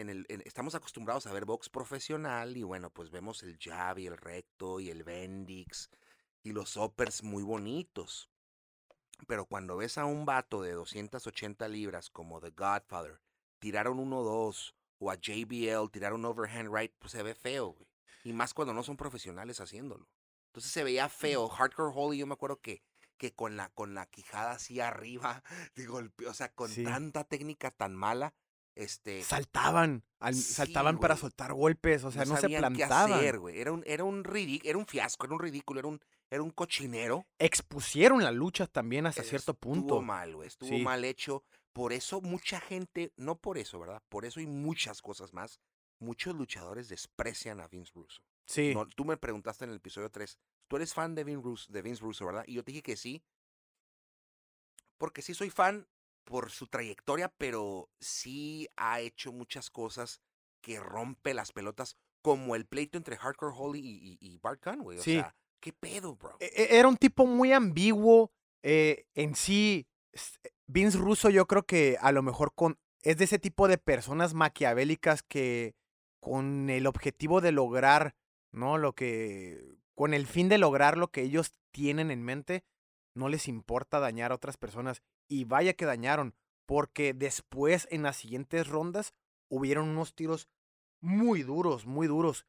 [0.00, 3.98] en el, en- estamos acostumbrados a ver box profesional y bueno, pues vemos el jab
[3.98, 5.90] y el recto y el bendix
[6.42, 8.30] y los uppers muy bonitos.
[9.26, 13.20] Pero cuando ves a un vato de 280 libras como The Godfather,
[13.58, 17.88] tirar un 1-2 o a JBL tirar un overhand right, pues se ve feo, güey.
[18.24, 20.08] Y más cuando no son profesionales haciéndolo.
[20.48, 21.48] Entonces se veía feo.
[21.48, 22.82] Hardcore Holly, yo me acuerdo que,
[23.16, 25.42] que con, la, con la quijada así arriba,
[25.88, 26.84] golpe, o sea, con Sí.
[26.84, 28.34] tanta técnica tan mala,
[28.76, 33.12] este, Saltaban, al- Sí, saltaban para soltar golpes, o sea, no, se sabían qué plantaban.
[33.14, 33.58] hacer, güey.
[33.58, 36.50] Era un, era un ridic- era un fiasco, era un ridículo, era un, era un
[36.50, 37.26] cochinero.
[37.38, 40.02] Expusieron la lucha también hasta cierto Estuvo punto.
[40.02, 40.46] mal, güey.
[40.48, 40.82] Estuvo Sí.
[40.82, 41.42] mal hecho.
[41.72, 44.02] Por eso mucha gente, no por eso, ¿verdad?
[44.08, 45.58] Por eso y muchas cosas más.
[45.98, 48.22] Muchos luchadores desprecian a Vince Russo.
[48.46, 51.72] Sí, No, tú me preguntaste en el episodio 3, ¿tú eres fan de Vince, Russo,
[51.72, 52.44] de Vince Russo, verdad?
[52.46, 53.22] Y yo te dije que sí.
[54.98, 55.86] Porque sí soy fan
[56.26, 60.20] por su trayectoria, pero sí ha hecho muchas cosas
[60.60, 64.82] que rompe las pelotas, como el pleito entre Hardcore Holly y, y- y Bart Gunn,
[64.82, 64.98] güey.
[64.98, 65.14] O Sí.
[65.14, 66.36] sea, ¿qué pedo, bro?
[66.40, 69.86] E- e- era un tipo muy ambiguo eh, en sí.
[70.12, 73.78] s- Vince Russo yo creo que a lo mejor con, es de ese tipo de
[73.78, 75.76] personas maquiavélicas que
[76.18, 78.16] con el objetivo de lograr,
[78.50, 78.76] ¿no?
[78.78, 82.64] Lo que, con el fin de lograr lo que ellos tienen en mente,
[83.16, 85.02] no les importa dañar a otras personas.
[85.28, 86.34] Y vaya que dañaron,
[86.66, 89.14] porque después en las siguientes rondas
[89.48, 90.48] hubieron unos tiros
[91.00, 92.46] muy duros, muy duros.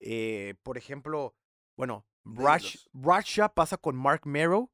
[0.00, 1.34] Eh, por ejemplo,
[1.76, 2.06] bueno.
[2.92, 4.70] Bradshaw pasa con Mark Merrow.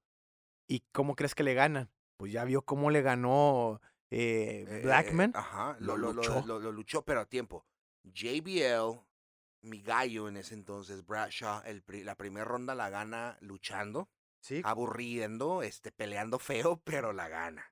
[0.68, 1.90] ¿Y cómo crees que le ganan?
[2.16, 5.32] Pues ya vio cómo le ganó eh, Eh, Blackman.
[5.34, 6.46] ajá, lo lo, lo- lo- luchó.
[6.46, 7.66] lo- lo luchó, pero a tiempo.
[8.04, 9.00] JBL,
[9.62, 14.08] mi gallo en ese entonces, Bradshaw, el la primera ronda la gana luchando,
[14.42, 14.60] sí.
[14.64, 17.64] aburriendo, este, peleando feo, pero la gana.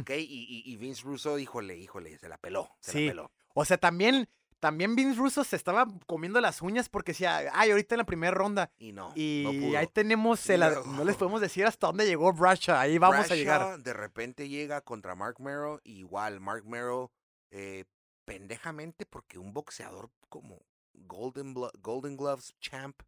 [0.00, 0.10] ¿Ok?
[0.18, 2.70] Y, y- Vince Russo, híjole, híjole, se la peló.
[2.80, 3.04] Se Sí.
[3.06, 3.32] la peló.
[3.52, 4.28] O sea, también,
[4.60, 8.32] también Vince Russo se estaba comiendo las uñas porque decía, ay, ahorita en la primera
[8.32, 8.72] ronda.
[8.78, 9.12] Y no.
[9.14, 9.78] Y no pudo.
[9.78, 10.82] ahí tenemos, el, No.
[10.84, 12.76] no les podemos decir hasta dónde llegó Bradshaw.
[12.78, 13.78] Ahí vamos a llegar.
[13.82, 15.80] De repente llega contra Mark Merrow.
[15.84, 17.10] y igual, Mark Merrow,
[17.50, 17.84] eh,
[18.24, 20.58] pendejamente, porque un boxeador como
[20.94, 23.00] Golden, Blo- Golden Gloves champ,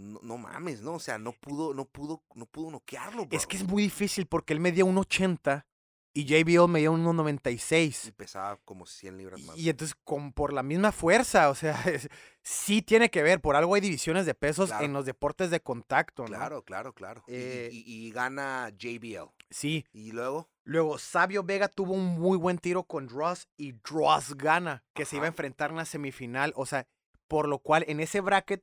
[0.00, 0.94] no, no mames, ¿no?
[0.94, 3.66] O sea, no pudo, no pudo, no pudo noquearlo, Es que bro.
[3.66, 5.64] es muy difícil porque él medía 1.80
[6.12, 8.12] y JBL medía Y 1.96.
[8.14, 9.56] pesaba como 100 libras más.
[9.56, 12.08] Y entonces, con, por la misma fuerza, o sea, es-
[12.42, 13.40] sí tiene que ver.
[13.40, 14.84] Por algo hay divisiones de pesos Claro.
[14.84, 16.28] en los deportes de contacto, ¿no?
[16.28, 17.22] Claro, claro, claro.
[17.28, 19.30] Y- y- Eh, y, y gana JBL.
[19.50, 19.84] Sí.
[19.92, 24.84] Y luego, Luego, Sabio Vega tuvo un muy buen tiro con Dross y Dross gana,
[24.94, 26.52] que se iba a enfrentar en la semifinal.
[26.54, 26.86] O sea,
[27.26, 28.62] por lo cual en ese bracket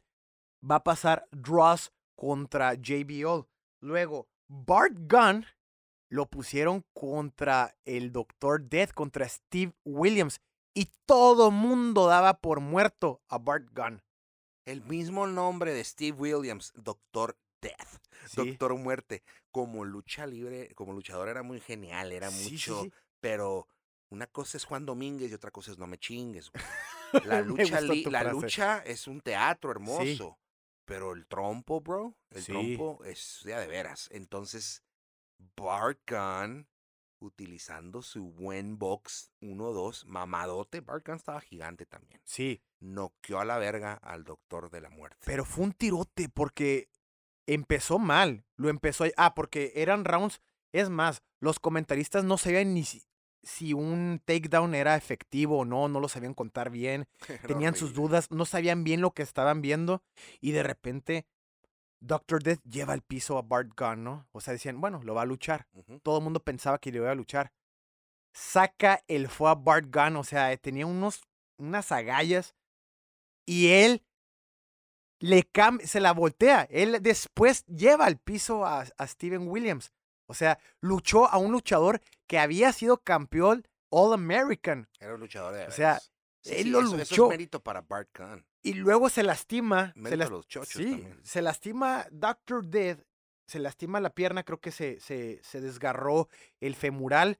[0.64, 3.46] va a pasar Dross contra JBL.
[3.82, 5.46] Luego, Bart Gunn
[6.10, 10.40] lo pusieron contra el Doctor Death, contra Steve Williams.
[10.74, 14.02] Y todo mundo daba por muerto a Bart Gunn.
[14.66, 18.02] el mismo nombre de Steve Williams, Doctor Death.
[18.28, 18.36] Sí.
[18.36, 19.24] Doctor Muerte.
[19.52, 22.92] Como lucha libre, como luchador era muy genial, era Sí, mucho, sí.
[23.22, 23.68] pero
[24.10, 26.52] una cosa es Juan Domínguez y otra cosa es No Me Chingues.
[26.52, 26.64] güey.
[27.26, 28.32] La lucha, la frase.
[28.32, 30.38] lucha es un teatro hermoso,
[30.88, 32.52] pero el trompo, bro, el Sí.
[32.54, 34.08] trompo es ya de veras.
[34.12, 34.84] Entonces,
[35.58, 36.66] Bart Gunn,
[37.20, 42.22] utilizando su buen box 1-2, mamadote, Bart Gunn estaba gigante también.
[42.24, 42.64] Sí.
[42.80, 45.18] Noqueó a la verga al Doctor de la Muerte.
[45.26, 46.90] Pero fue un tirote porque
[47.46, 48.46] empezó mal.
[48.56, 49.04] Lo empezó.
[49.18, 50.42] Ah, porque eran rounds.
[50.72, 52.84] Es más, los comentaristas no sabían ni
[53.44, 57.08] si, un takedown era efectivo o no, no lo sabían contar bien.
[57.48, 60.04] Tenían sus dudas, no sabían bien lo que estaban viendo.
[60.42, 61.26] Y de repente
[62.00, 62.44] Dr.
[62.44, 64.28] Death lleva al piso a Bart Gunn, ¿no?
[64.32, 65.68] O sea, decían, bueno, lo va a luchar.
[66.04, 67.52] Todo el mundo pensaba que le iba a luchar.
[68.34, 71.22] Saca el fue a Bart Gunn, o sea, tenía unos,
[71.58, 72.56] unas agallas.
[73.46, 74.04] Y él
[75.20, 76.68] le cam- se la voltea.
[76.70, 79.92] Él después lleva al piso a, a Steven Williams.
[80.28, 84.90] O sea, luchó a un luchador que había sido campeón All American.
[85.00, 86.00] Era un luchador de O sea.
[86.44, 87.24] Sí, él sí, lo eso, eso luchó.
[87.26, 88.46] es mérito para Bart Gunn.
[88.62, 89.92] Y luego se lastima.
[89.94, 91.20] se Mérito las- los chochos sí, también.
[91.24, 93.02] se lastima Doctor Death.
[93.48, 96.28] Se lastima la pierna, creo que se, se, se desgarró
[96.60, 97.40] el femural.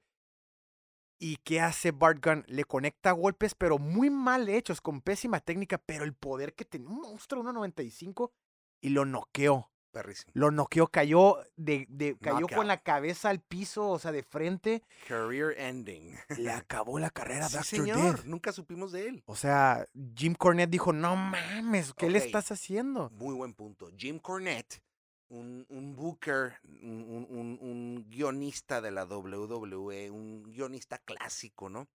[1.20, 2.44] ¿Y qué hace Bart Gunn?
[2.46, 6.88] Le conecta golpes, pero muy mal hechos, con pésima técnica, pero el poder que tenía
[6.88, 8.32] un monstruo 1.95
[8.80, 9.70] y lo noqueó.
[9.90, 10.30] Perrísimo.
[10.34, 12.56] Lo noqueó, cayó, de, de- cayó Knockout.
[12.58, 14.82] con la cabeza al piso, o sea, de frente.
[15.06, 16.14] Career ending.
[16.36, 17.64] Le acabó la carrera a Sí, Dr.
[17.64, 18.16] señor.
[18.16, 18.24] Death.
[18.26, 19.22] Nunca supimos de él.
[19.26, 23.08] O sea, Jim Cornette dijo, no mames, ¿qué le estás haciendo?
[23.10, 23.90] Muy buen punto.
[23.96, 24.82] Jim Cornette,
[25.30, 27.26] un, un booker, un-
[27.60, 31.88] un guionista de la WWE, un guionista clásico, ¿no?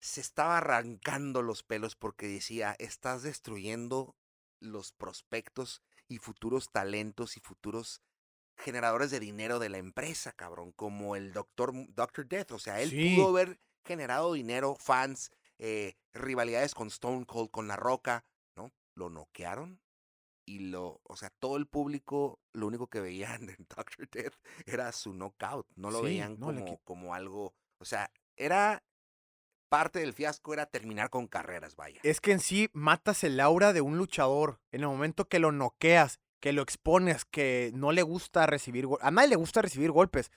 [0.00, 4.16] Se estaba arrancando los pelos porque decía, estás destruyendo
[4.58, 5.82] los prospectos
[6.12, 8.02] y futuros talentos y futuros
[8.56, 12.52] generadores de dinero de la empresa, cabrón, como el Doctor, Doctor Death.
[12.52, 13.16] O sea, él Sí.
[13.16, 18.24] pudo haber generado dinero, fans, eh, rivalidades con Stone Cold, con La Roca,
[18.56, 18.70] ¿no?
[18.94, 19.80] Lo noquearon
[20.46, 24.34] y lo, o sea, todo el público, lo único que veían en Doctor Death
[24.66, 28.82] era su knockout, no lo Sí, veían no, como, como algo, o sea, era
[29.72, 31.98] parte del fiasco era terminar con carreras, vaya.
[32.02, 34.60] Es que en sí matas el aura de un luchador.
[34.70, 39.06] En el momento que lo noqueas, que lo expones, que no le gusta recibir golpes.
[39.06, 40.30] A nadie le gusta recibir golpes.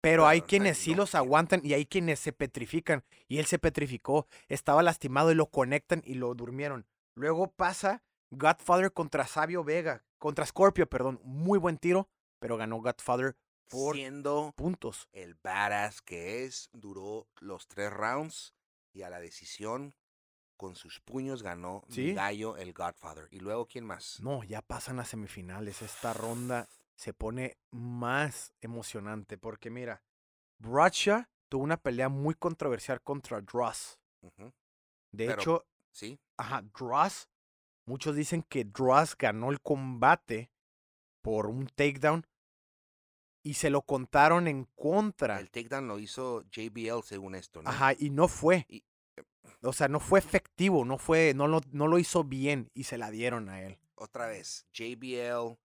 [0.00, 3.02] Pero hay quienes sí los aguantan y hay quienes se petrifican.
[3.26, 4.28] Y él se petrificó.
[4.46, 6.86] Estaba lastimado y lo conectan y lo durmieron.
[7.16, 10.04] Luego pasa Godfather contra Sabio Vega.
[10.18, 11.20] Contra Scorpio, perdón.
[11.24, 12.08] Muy buen tiro.
[12.38, 13.34] Pero ganó Godfather
[13.68, 15.08] por Siendo puntos.
[15.12, 18.54] el badass que es, duró los tres rounds
[18.96, 19.94] y a la decisión
[20.56, 22.14] con sus puños ganó mi Sí.
[22.14, 23.28] gallo el Godfather.
[23.30, 24.20] Y luego, ¿quién más?
[24.20, 25.82] No, ya pasan las semifinales.
[25.82, 30.02] Esta ronda se pone más emocionante porque mira,
[30.58, 33.98] Bradshaw tuvo una pelea muy controversial contra Dross.
[35.12, 37.28] De Pero- hecho, Sí, ajá, Dross,
[37.86, 40.50] muchos dicen que Dross ganó el combate
[41.22, 42.26] por un takedown
[43.46, 45.38] y se lo contaron en contra.
[45.38, 47.70] el takedown lo hizo JBL según esto, ¿no?
[47.70, 48.66] Ajá, y no fue.
[48.68, 48.82] Y-
[49.62, 52.98] O sea, no fue efectivo, no fue, no lo, no lo hizo bien y se
[52.98, 53.78] la dieron a él.
[53.94, 55.56] Otra vez, JBL,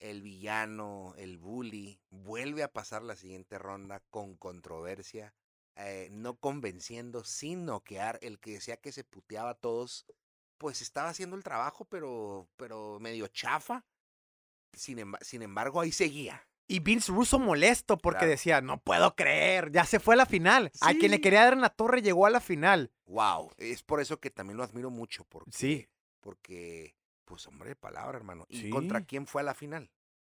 [0.00, 5.34] el villano, el bully, vuelve a pasar la siguiente ronda con controversia,
[5.76, 8.18] eh, no convenciendo, sin noquear.
[8.22, 10.06] El que decía que se puteaba a todos,
[10.58, 13.84] pues estaba haciendo el trabajo, pero, pero medio chafa.
[14.72, 16.46] Sin, sin embargo, ahí seguía.
[16.68, 18.30] Y Vince Russo molesto porque Claro.
[18.30, 20.72] decía, no puedo creer, ya se fue a la final.
[20.80, 22.90] A quien le quería dar en la torre llegó a la final.
[23.06, 25.88] Wow, es por eso que también lo admiro mucho, porque, Sí.
[26.20, 28.46] porque pues hombre de palabra, hermano.
[28.48, 29.90] ¿Y contra quién fue a la final?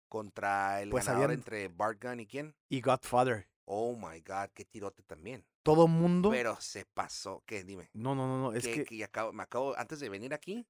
[0.10, 2.56] Contra el Pues ganador habían- entre Bart Gunn y quién?
[2.70, 3.48] Y Godfather.
[3.66, 5.46] Oh my God, qué tirote también.
[5.64, 6.32] Todo mundo.
[6.32, 7.44] Pero se pasó.
[7.46, 7.64] ¿Qué?
[7.64, 7.90] Dime.
[7.94, 8.54] No, no, no, no.
[8.54, 10.68] Es que, que, acabo, me acabo, antes de venir aquí,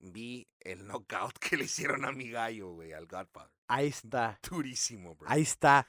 [0.00, 3.50] vi el knockout que le hicieron a mi gallo, güey, al Godfather.
[3.68, 4.38] ahí está.
[4.48, 5.28] Durísimo, bro.
[5.28, 5.86] Ahí está.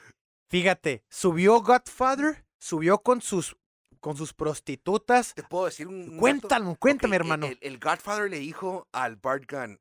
[0.49, 3.55] Fíjate, subió Godfather, subió con sus,
[3.99, 5.33] con sus prostitutas.
[5.35, 6.17] Te puedo decir un.
[6.17, 6.75] dato?
[6.79, 7.45] Cuéntame, hermano.
[7.45, 9.79] El, el Godfather le dijo al Bart Gunn.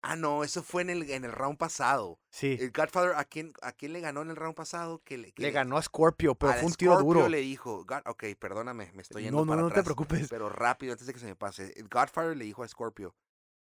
[0.00, 2.20] Ah, no, eso fue en el, en el round pasado.
[2.30, 5.02] Sí, El Godfather, ¿a quién, ¿a quién le ganó en el round pasado?
[5.04, 7.28] Que le, que le ganó a Scorpio, pero fue un tiro Scorpio duro.
[7.28, 10.28] le dijo, God- ok, perdóname, me estoy yendo No, no, para no te preocupes.
[10.30, 11.72] Pero rápido, antes de que se me pase.
[11.74, 13.12] El Godfather le dijo a Scorpio,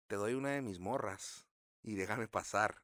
[0.09, 1.47] te doy una de mis morras
[1.83, 2.81] y déjame pasar.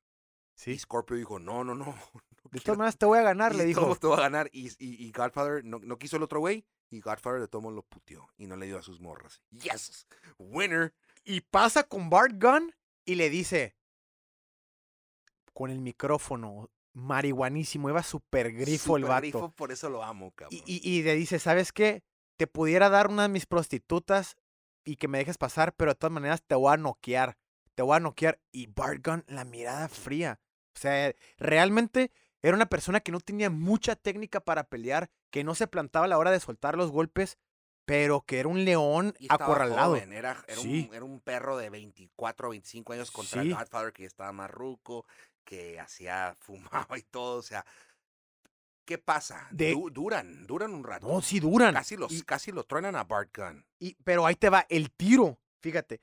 [0.55, 0.79] Y Sí.
[0.79, 1.85] Scorpio dijo, no, no, no.
[2.13, 2.63] no De quiero".
[2.63, 3.95] todas maneras te voy a ganar, Y le todos dijo.
[3.99, 4.49] te va a ganar.
[4.53, 6.65] Y, y, y Godfather no, no quiso el otro güey.
[6.91, 8.27] Y Godfather de todos lo puteó.
[8.37, 9.41] Y no le dio a sus morras.
[9.49, 10.07] Yes,
[10.37, 10.93] winner.
[11.25, 12.73] Y pasa con Bart Gunn
[13.05, 13.75] y le dice,
[15.53, 19.21] con el micrófono, marihuanísimo, iba súper grifo el Super vato.
[19.21, 20.61] grifo, por eso lo amo, cabrón.
[20.65, 22.03] Y, y- y le dice, ¿sabes qué?
[22.37, 24.37] Te pudiera dar una de mis prostitutas
[24.85, 27.37] y que me dejes pasar, pero de todas maneras te voy a noquear.
[27.73, 28.39] Te voy a noquear.
[28.51, 30.39] Y Bart Gunn, la mirada fría.
[30.75, 35.55] O sea, realmente era una persona que no tenía mucha técnica para pelear, que no
[35.55, 37.37] se plantaba a la hora de soltar los golpes,
[37.85, 39.87] pero que era un león Y acorralado.
[39.89, 40.87] joven, Era, era, Sí.
[40.89, 43.51] un, era un perro de 24 o 25 años contra Sí.
[43.51, 45.05] Godfather que estaba más ruco,
[45.43, 46.35] que hacía,
[46.87, 47.37] fumaba y todo.
[47.37, 47.65] O sea,
[48.85, 49.47] ¿qué pasa?
[49.51, 51.07] De- Du- duran, duran un rato.
[51.07, 51.73] No, sí duran.
[51.73, 53.65] Casi, los, Y- casi lo truenan a Bart Gunn.
[53.79, 55.39] Y, pero ahí te va el tiro.
[55.61, 56.01] Fíjate.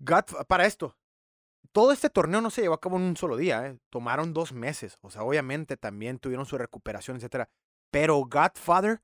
[0.00, 0.96] Godf- para esto.
[1.72, 3.78] todo este torneo no se llevó a cabo en un solo día, ¿eh?
[3.90, 4.98] tomaron dos meses.
[5.02, 7.48] O sea, obviamente también tuvieron su recuperación, etcétera.
[7.92, 9.02] Pero Godfather,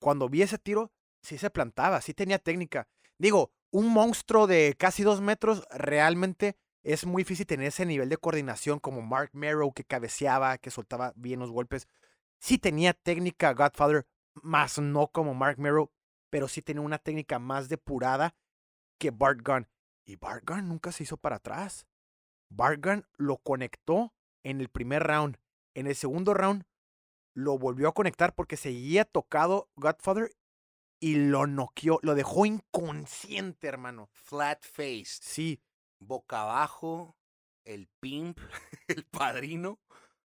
[0.00, 2.88] cuando vi ese tiro, sí se plantaba, sí tenía técnica.
[3.18, 8.18] Digo, un monstruo de casi dos metros realmente es muy difícil tener ese nivel de
[8.18, 11.88] coordinación como Mark Merrow que cabeceaba, que soltaba bien los golpes.
[12.38, 14.06] Sí tenía técnica Godfather,
[14.42, 15.90] más no como Mark Merrow,
[16.30, 18.36] pero sí tenía una técnica más depurada
[18.98, 19.66] que Bart Gunn.
[20.04, 21.86] Y Bart Gunn nunca se hizo para atrás.
[22.50, 25.38] Bart Gunn lo conectó en el primer round.
[25.72, 26.64] En el segundo round
[27.34, 30.36] lo volvió a conectar porque seguía tocado Godfather
[31.00, 34.08] y lo noqueó, lo dejó inconsciente, hermano.
[34.12, 35.22] Flat faced.
[35.22, 35.60] Sí,
[36.06, 37.16] boca abajo,
[37.64, 38.38] el pimp,
[38.88, 39.80] el padrino,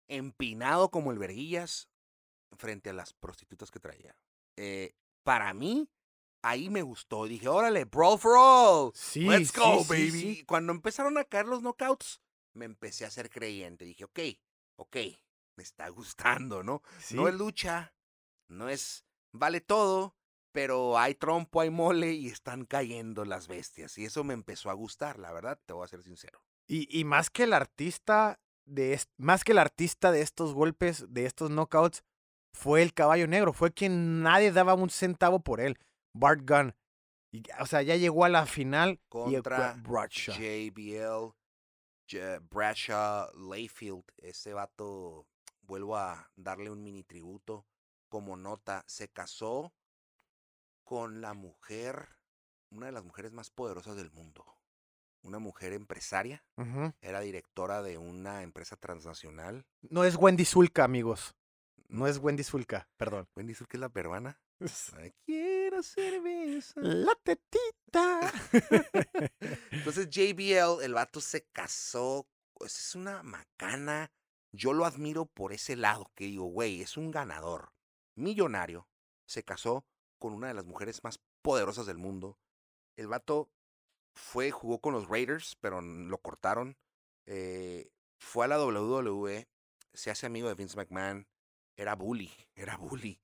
[0.08, 1.90] empinado como el verguillas
[2.58, 4.18] frente a las prostitutas que traía.
[4.58, 5.90] Eh, para mí,
[6.42, 7.26] ahí me gustó.
[7.26, 8.92] Dije, órale, brawl for all.
[8.96, 9.22] sí.
[9.22, 10.12] Let's go, sí, baby.
[10.12, 10.46] sí.
[10.46, 12.22] Cuando empezaron a caer los knockouts,
[12.54, 13.86] me empecé a ser creyente.
[13.86, 14.20] Dije, ok,
[14.78, 14.98] ok,
[15.56, 16.82] me está gustando, ¿no?
[17.12, 17.94] No es lucha,
[18.48, 20.16] no es vale todo,
[20.52, 23.98] pero hay trompo, hay mole y están cayendo las bestias.
[23.98, 26.42] Y eso me empezó a gustar, la verdad, te voy a ser sincero.
[26.68, 31.26] Y, y más que el artista de más que el artista de estos golpes, de
[31.26, 32.04] estos knockouts,
[32.54, 35.78] fue el caballo negro, fue quien nadie daba un centavo por él,
[36.14, 36.76] Bart Gunn.
[37.32, 40.36] Y, o sea, ya llegó a la final Contra Bradshaw.
[40.36, 41.34] JBL,
[42.10, 45.28] J- Bradshaw Layfield, ese vato,
[45.62, 47.66] vuelvo a darle un mini tributo
[48.10, 49.74] como nota, se casó
[50.90, 52.10] con la mujer,
[52.72, 54.44] una de las mujeres más poderosas del mundo.
[55.22, 56.44] Una mujer empresaria,
[57.00, 59.68] era directora de una empresa transnacional.
[59.82, 61.36] No es Wendy Zulka, amigos.
[61.90, 63.30] No es Wendy Zulka, perdón.
[63.36, 64.42] Wendy Zulka es la peruana.
[65.28, 66.82] Quiero cerveza.
[66.82, 68.34] La tetita.
[69.70, 74.12] Entonces JBL, el vato se casó, pues es una macana.
[74.52, 77.74] Yo lo admiro por ese lado, que digo, güey, es un ganador,
[78.16, 78.88] millonario.
[79.28, 79.86] Se casó
[80.20, 82.38] con una de las mujeres más poderosas del mundo.
[82.98, 83.50] El vato
[84.14, 86.78] fue, jugó con los Raiders, pero lo cortaron.
[87.26, 89.48] Eh, fue a la WWE,
[89.94, 91.28] se hace amigo de Vince McMahon.
[91.78, 93.22] Era bully, era bully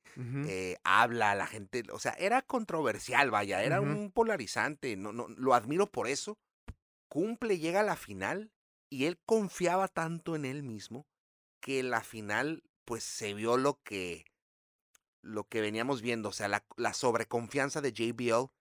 [0.48, 5.28] eh, habla a la gente, o sea, era controversial, vaya, era un polarizante, no, no,
[5.28, 6.38] lo admiro por eso.
[7.10, 8.52] Cumple, llega a la final
[8.90, 11.06] y él confiaba tanto en él mismo
[11.60, 14.26] que la final, pues se vio lo que,
[15.26, 18.52] lo que veníamos viendo, o sea, la, la sobreconfianza de JBL,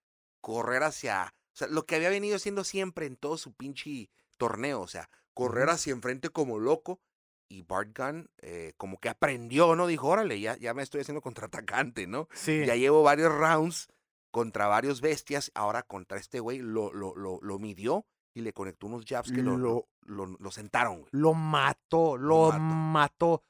[0.40, 4.80] correr hacia, o sea, lo que había venido haciendo siempre en todo su pinche torneo,
[4.80, 7.00] o sea, correr hacia enfrente como loco.
[7.46, 9.86] Y Bart Gunn eh, como que aprendió, ¿no?
[9.86, 12.26] Dijo, órale, ya, ya me estoy haciendo contraatacante, ¿no?
[12.32, 12.64] Sí.
[12.64, 13.88] Ya llevo varios rounds
[14.30, 15.52] contra varios bestias.
[15.54, 19.42] Ahora contra este güey lo, lo, lo, lo midió y le conectó unos jabs que
[19.42, 21.08] lo, lo, Lo- lo- lo sentaron, güey.
[21.12, 22.58] Lo mató, lo mató.
[22.58, 23.42] mató.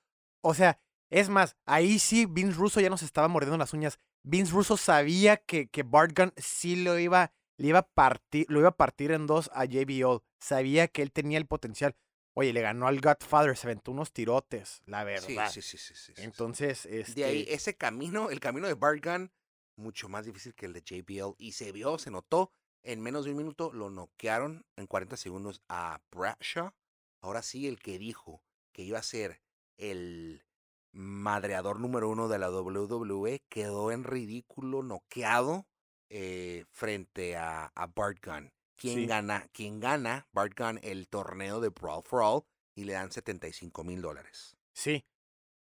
[0.43, 0.79] O sea,
[1.15, 4.01] es más, ahí sí Vince Russo ya nos estaba mordiendo las uñas.
[4.25, 8.59] Vince Russo sabía que, que Bart Gunn sí lo iba, le iba a partir, lo
[8.59, 10.25] iba a partir en dos a JBL.
[10.41, 11.95] Sabía que él tenía el potencial.
[12.33, 15.49] Oye, le ganó al Godfather, se aventó unos tirotes, la verdad.
[15.53, 16.23] sí, sí, sí, sí, sí, sí.
[16.25, 19.31] Entonces, este, De ahí, ese camino, el camino de Bart Gunn,
[19.77, 21.37] mucho más difícil que el de JBL.
[21.39, 22.53] Y se vio, se notó.
[22.83, 26.73] En menos de un minuto lo noquearon en 40 segundos a Bradshaw.
[27.21, 29.41] Ahora sí, el que dijo que iba a ser
[29.77, 30.44] el
[30.95, 35.67] madreador número uno de la WWE quedó en ridículo, noqueado
[36.09, 38.53] eh, frente a, a Bart Gunn.
[38.77, 39.07] ¿Quién Sí.
[39.07, 39.49] gana?
[39.53, 40.27] ¿Quién gana?
[40.33, 42.43] Bart Gunn el torneo de Brawl for All
[42.77, 44.57] y le dan 75 mil dólares.
[44.73, 45.05] Sí.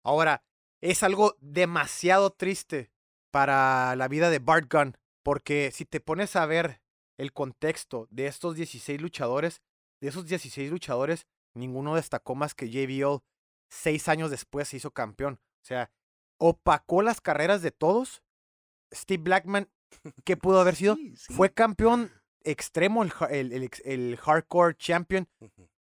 [0.05, 0.43] Ahora,
[0.81, 2.91] es algo demasiado triste
[3.31, 6.81] para la vida de Bart Gunn, porque si te pones a ver
[7.19, 9.63] el contexto de estos 16 luchadores,
[10.01, 13.23] de esos 16 luchadores, ninguno destacó más que JBL.
[13.71, 15.35] Seis años después se hizo campeón.
[15.63, 15.91] O sea,
[16.39, 18.23] opacó las carreras de todos.
[18.93, 19.69] Steve Blackman,
[20.25, 20.97] ¿qué pudo haber sido?
[20.97, 21.33] Sí, sí.
[21.33, 22.11] Fue campeón
[22.43, 25.29] extremo, el, el- el hardcore champion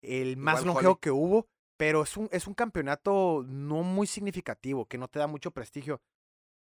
[0.01, 0.97] el más Igual Holly.
[1.01, 1.47] que hubo,
[1.77, 6.01] pero es un, es un campeonato no muy significativo, que no te da mucho prestigio.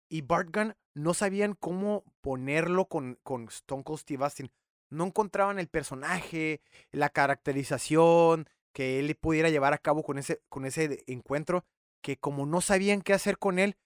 [0.10, 4.52] Y Bart Gunn no sabían cómo ponerlo con, con Stone Cold Steve Austin.
[4.90, 10.66] No encontraban el personaje, la caracterización que él pudiera llevar a cabo con ese, con
[10.66, 11.66] ese encuentro,
[12.02, 13.78] que como no sabían qué hacer con él,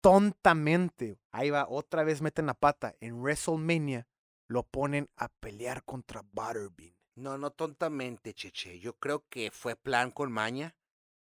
[0.00, 4.06] tontamente, ahí va, otra vez meten la pata, en WrestleMania
[4.48, 6.94] lo ponen a pelear contra Butterbean.
[7.16, 8.78] No, no tontamente, Cheche.
[8.78, 10.76] Yo creo que fue plan con maña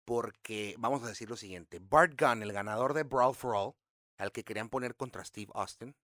[0.06, 3.74] porque, vamos a decir lo siguiente, Bart Gunn, el ganador de Brawl for All,
[4.16, 5.94] al que querían poner contra Steve Austin,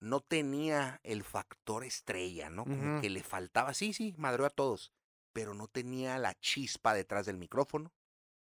[0.00, 2.64] no tenía el factor estrella, ¿no?
[2.64, 4.92] Como que le faltaba, sí, sí, madreó a todos,
[5.32, 7.92] pero no tenía la chispa detrás del micrófono,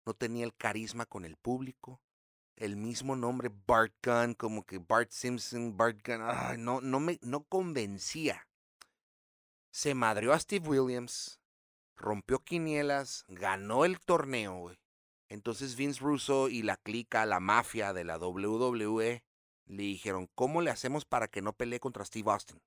[0.05, 2.01] no tenía el carisma con el público,
[2.55, 7.43] el mismo nombre Bart Gunn, como que Bart Simpson, Bart Gunn, no, no me no
[7.43, 8.47] convencía.
[9.71, 11.39] Se madrió a Steve Williams,
[11.95, 14.79] rompió quinielas, ganó el torneo, güey.
[15.29, 19.23] Entonces Vince Russo y la clica, la mafia de la WWE,
[19.67, 22.59] le dijeron, ¿cómo le hacemos para que no pelee contra Steve Austin?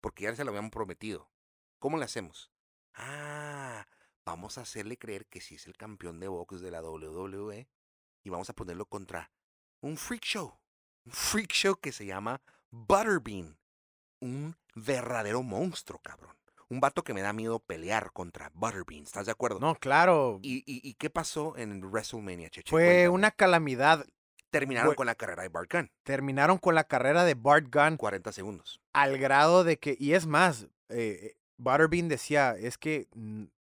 [0.00, 1.30] Porque ya se lo habían prometido.
[1.78, 2.50] ¿Cómo le hacemos?
[2.94, 3.49] Ah,
[4.30, 7.68] vamos a hacerle creer que sí es el campeón de box de la WWE
[8.24, 9.30] y vamos a ponerlo contra
[9.80, 10.56] un freak show.
[11.04, 13.58] Un freak show que se llama Butterbean.
[14.20, 16.36] Un verdadero monstruo, cabrón.
[16.68, 19.02] Un vato que me da miedo pelear contra Butterbean.
[19.02, 19.58] ¿Estás de acuerdo?
[19.58, 20.38] No, claro.
[20.42, 22.70] ¿Y, y, y qué pasó en WrestleMania, Cheche?
[22.70, 23.08] Fue Cuéntame.
[23.08, 24.06] una calamidad.
[24.50, 25.90] Terminaron Fue- con la carrera de Bart Gunn.
[26.04, 28.80] Terminaron con la carrera de Bart Gunn 40 segundos.
[28.92, 33.08] al grado de que, y es más, eh, Butterbean decía, es que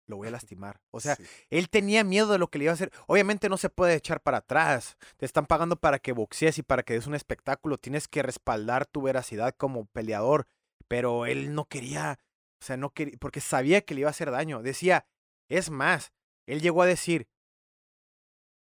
[0.07, 0.79] lo voy a lastimar.
[0.91, 1.23] O sea, Sí.
[1.49, 2.91] él tenía miedo de lo que le iba a hacer.
[3.07, 4.97] Obviamente no se puede echar para atrás.
[5.17, 7.77] Te están pagando para que boxees y para que des un espectáculo.
[7.77, 10.47] Tienes que respaldar tu veracidad como peleador.
[10.87, 12.19] Pero él no quería,
[12.61, 14.61] o sea, no quería, porque sabía que le iba a hacer daño.
[14.61, 15.07] Decía,
[15.49, 16.11] es más,
[16.45, 17.27] él llegó a decir,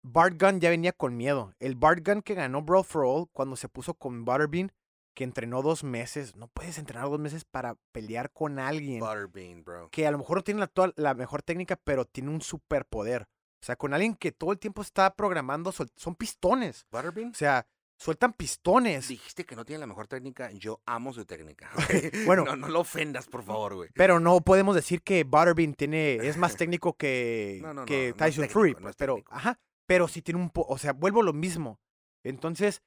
[0.01, 1.53] Bart Gunn ya venía con miedo.
[1.59, 4.71] El Bart Gunn que ganó Brawl for All cuando se puso con Butterbean,
[5.15, 6.35] que entrenó dos meses.
[6.35, 9.89] No puedes entrenar dos meses para pelear con alguien Butterbean, bro.
[9.91, 13.23] que a lo mejor no tiene la, toda- la mejor técnica, pero tiene un superpoder.
[13.61, 16.85] O sea, con alguien que todo el tiempo está programando, son pistones.
[16.91, 17.31] Butterbean.
[17.31, 19.09] O sea, sueltan pistones.
[19.09, 20.49] Dijiste que no tiene la mejor técnica.
[20.51, 21.69] Yo amo su técnica.
[22.25, 22.45] Bueno.
[22.45, 23.89] No, no lo ofendas, por favor, güey.
[23.95, 28.13] Pero no podemos decir que Butterbean tiene, es más técnico que, No, no, no, que
[28.13, 28.73] Tyson técnico, Fury.
[28.75, 29.33] pues, es pero, técnico.
[29.35, 31.81] ajá, pero sí tiene un po, o sea, vuelvo lo mismo.
[32.23, 32.81] Entonces,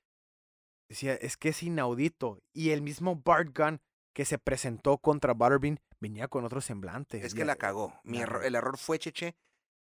[0.88, 2.38] decía, es que es inaudito.
[2.52, 3.80] Y el mismo Bart Gunn
[4.12, 7.24] que se presentó contra Butterbean venía con otro semblante.
[7.24, 7.98] Es que la cagó.
[8.04, 8.46] Mi error- regó.
[8.48, 9.36] el error fue, Cheche,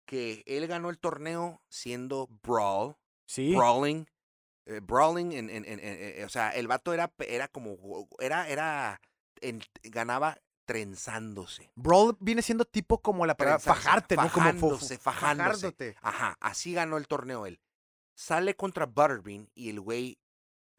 [0.04, 4.06] que él ganó el torneo siendo Brawl, Sí, Brawling,
[4.66, 9.00] eh, Brawling, en, en- en- eh, o sea, el vato era, era como, era, era,
[9.84, 10.36] ganaba
[10.66, 11.70] trenzándose.
[11.76, 14.22] Brawl viene siendo tipo como la palabra fajarte, ¿no?
[14.22, 15.50] Como fajándose, fajándose.
[15.72, 15.96] fajándote.
[16.02, 17.60] Ajá, así ganó el torneo él.
[18.14, 20.18] Sale contra Butterbean y el güey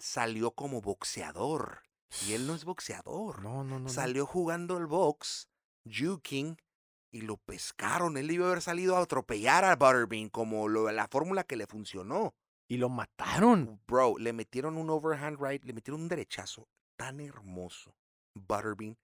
[0.02, 1.84] salió como boxeador.
[2.28, 3.42] Y él no es boxeador.
[3.42, 3.80] No, no, no.
[3.82, 3.90] no.
[3.90, 5.48] Salió jugando el box,
[5.86, 6.58] juking,
[7.12, 8.18] y lo pescaron.
[8.18, 11.68] Él iba a haber salido a atropellar a Butterbean como lo, la fórmula que le
[11.68, 12.34] funcionó.
[12.68, 13.82] Y lo mataron.
[13.86, 17.94] Bro, le metieron un overhand right, le metieron un derechazo tan hermoso.
[18.34, 18.98] Butterbean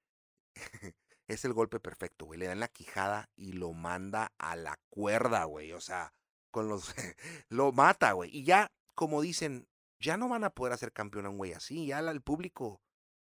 [1.27, 2.39] es el golpe perfecto, güey.
[2.39, 5.73] Le dan la quijada y lo manda a la cuerda, güey.
[5.73, 6.13] O sea,
[6.51, 6.93] con los.
[7.49, 8.29] lo mata, güey.
[8.33, 9.67] Y ya, como dicen,
[9.99, 11.87] ya no van a poder hacer campeón a un güey así.
[11.87, 12.81] Ya el público.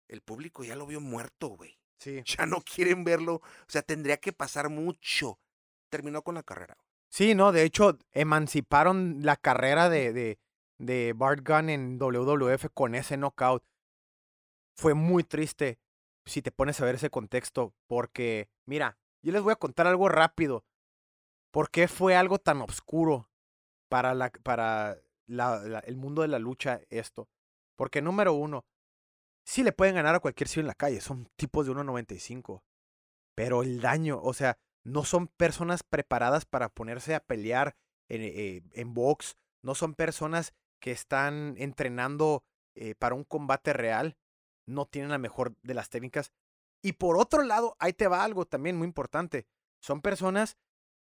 [0.07, 1.77] El público ya lo vio muerto, güey.
[1.99, 2.23] Sí.
[2.37, 3.35] Ya no quieren verlo.
[3.35, 5.39] O sea, tendría que pasar mucho.
[5.89, 6.77] Terminó con la carrera.
[7.09, 10.39] Sí, no, de hecho, emanciparon la carrera de, de,
[10.79, 13.63] de Bart Gunn en WWF con ese knockout.
[14.75, 15.79] Fue muy triste
[16.25, 20.09] si te pones a ver ese contexto, porque, mira, yo les voy a contar algo
[20.09, 20.65] rápido.
[21.51, 23.29] ¿Por qué fue algo tan oscuro
[23.87, 24.97] para, la, para
[25.27, 27.29] el mundo de la lucha esto?
[27.75, 28.65] Porque número uno,
[29.45, 32.63] sí le pueden ganar a cualquier ciudad en la calle, son tipos de 1.95.
[33.35, 37.75] Pero el daño, o sea, no son personas preparadas para ponerse a pelear
[38.07, 42.43] en, eh, en box, no son personas que están entrenando
[42.75, 44.17] eh, para un combate real,
[44.67, 46.31] no tienen la mejor de las técnicas.
[46.81, 49.47] Y por otro lado, ahí te va algo también muy importante.
[49.81, 50.57] Son personas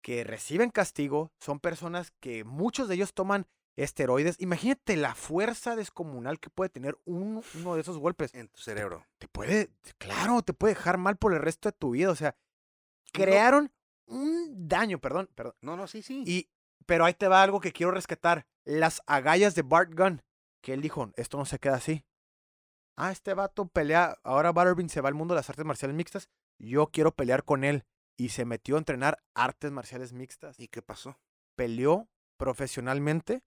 [0.03, 3.47] que reciben castigo, son personas que muchos de ellos toman
[3.79, 4.37] esteroides.
[4.41, 8.35] Imagínate la fuerza descomunal que puede tener uno, uno de esos golpes.
[8.35, 9.07] En tu cerebro.
[9.19, 12.11] Te puede, claro, te puede dejar mal por el resto de tu vida.
[12.11, 12.37] O sea,
[13.13, 13.73] crearon
[14.07, 15.55] un daño, perdón, perdón.
[15.61, 16.25] No, no, sí, sí.
[16.27, 16.51] Y,
[16.87, 18.47] pero ahí te va algo que quiero rescatar.
[18.65, 20.23] Las agallas de Bart Gunn.
[20.61, 22.05] Que él dijo, esto no se queda así.
[22.97, 24.19] Ah, este vato pelea.
[24.25, 26.29] Ahora Butterbean se va al mundo de las artes marciales mixtas.
[26.59, 27.85] Yo quiero pelear con él.
[28.17, 30.59] Y se metió a entrenar artes marciales mixtas.
[30.59, 31.21] ¿Y qué pasó?
[31.55, 33.45] Peleó profesionalmente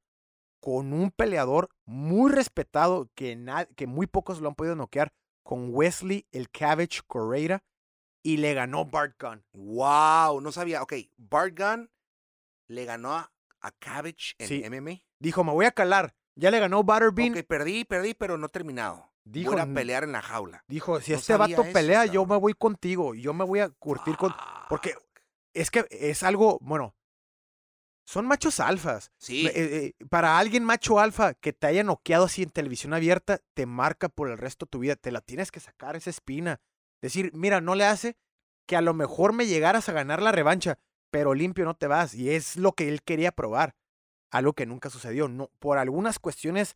[0.61, 3.37] con un peleador muy respetado que,
[3.75, 5.11] que muy pocos lo han podido noquear.
[5.43, 7.63] Con Wesley el Cabbage Correira.
[8.23, 9.43] Y le ganó Bart Gunn.
[9.53, 10.83] Wow, no sabía.
[10.83, 11.89] Ok, Bart Gunn
[12.67, 14.63] le ganó a, a Cabbage en Sí.
[14.69, 15.01] MMA.
[15.19, 16.13] Dijo, me voy a calar.
[16.35, 17.31] Ya le ganó Butterbean.
[17.35, 19.11] Ok, perdí, perdí, pero no he terminado.
[19.23, 20.63] Dijo, Voy a "N- pelear en la jaula.
[20.67, 23.13] Dijo, si No este vato eso, pelea, yo me voy contigo.
[23.15, 24.33] Yo me voy a curtir con...
[24.69, 24.95] porque-.
[25.53, 26.95] Es que es algo, bueno,
[28.11, 29.09] son machos alfas.
[29.17, 33.39] Sí, Eh, eh, para alguien macho alfa que te haya noqueado así en televisión abierta,
[33.53, 34.97] te marca por el resto de tu vida.
[34.97, 36.59] Te la tienes que sacar esa espina.
[37.01, 38.17] Decir, mira, no le hace,
[38.67, 40.77] que a lo mejor me llegaras a ganar la revancha,
[41.09, 42.13] pero limpio no te vas.
[42.13, 43.75] Y es lo que él quería probar.
[44.29, 45.29] Algo que nunca sucedió.
[45.29, 46.75] No, por algunas cuestiones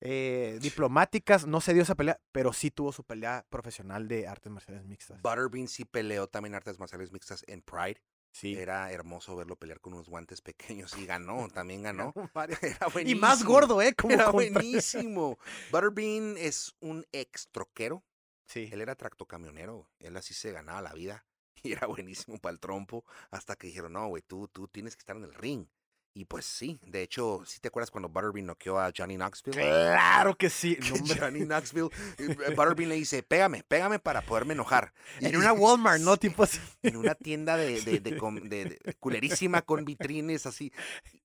[0.00, 4.50] eh, diplomáticas no se dio esa pelea, pero sí tuvo su pelea profesional de artes
[4.50, 5.22] marciales mixtas.
[5.22, 8.02] Butterbean sí peleó también artes marciales mixtas en Pride.
[8.32, 8.56] Sí.
[8.56, 12.12] Era hermoso verlo pelear con unos guantes pequeños y ganó, también ganó.
[12.62, 13.94] Era y más gordo, ¿eh?
[13.94, 15.38] Como era buenísimo.
[15.70, 18.02] Butterbean es un ex troquero.
[18.46, 18.68] Sí.
[18.72, 19.88] Él era tractocamionero.
[19.98, 21.24] Él así se ganaba la vida.
[21.62, 23.04] Y era buenísimo para el trompo.
[23.30, 25.66] Hasta que dijeron, no, güey, tú, tú tienes que estar en el ring.
[26.14, 29.56] Y pues sí, de hecho, ¿sí te acuerdas cuando Butterbean noqueó a Johnny Knoxville?
[29.56, 30.76] Claro que sí.
[31.18, 31.88] Johnny Knoxville,
[32.18, 34.92] eh, Butterbean le dice, pégame, pégame para poderme enojar.
[35.20, 36.18] en una Walmart, ¿no?
[36.18, 36.58] Tipo así.
[36.82, 40.70] En una tienda de, de, de, culerísima con vitrines así.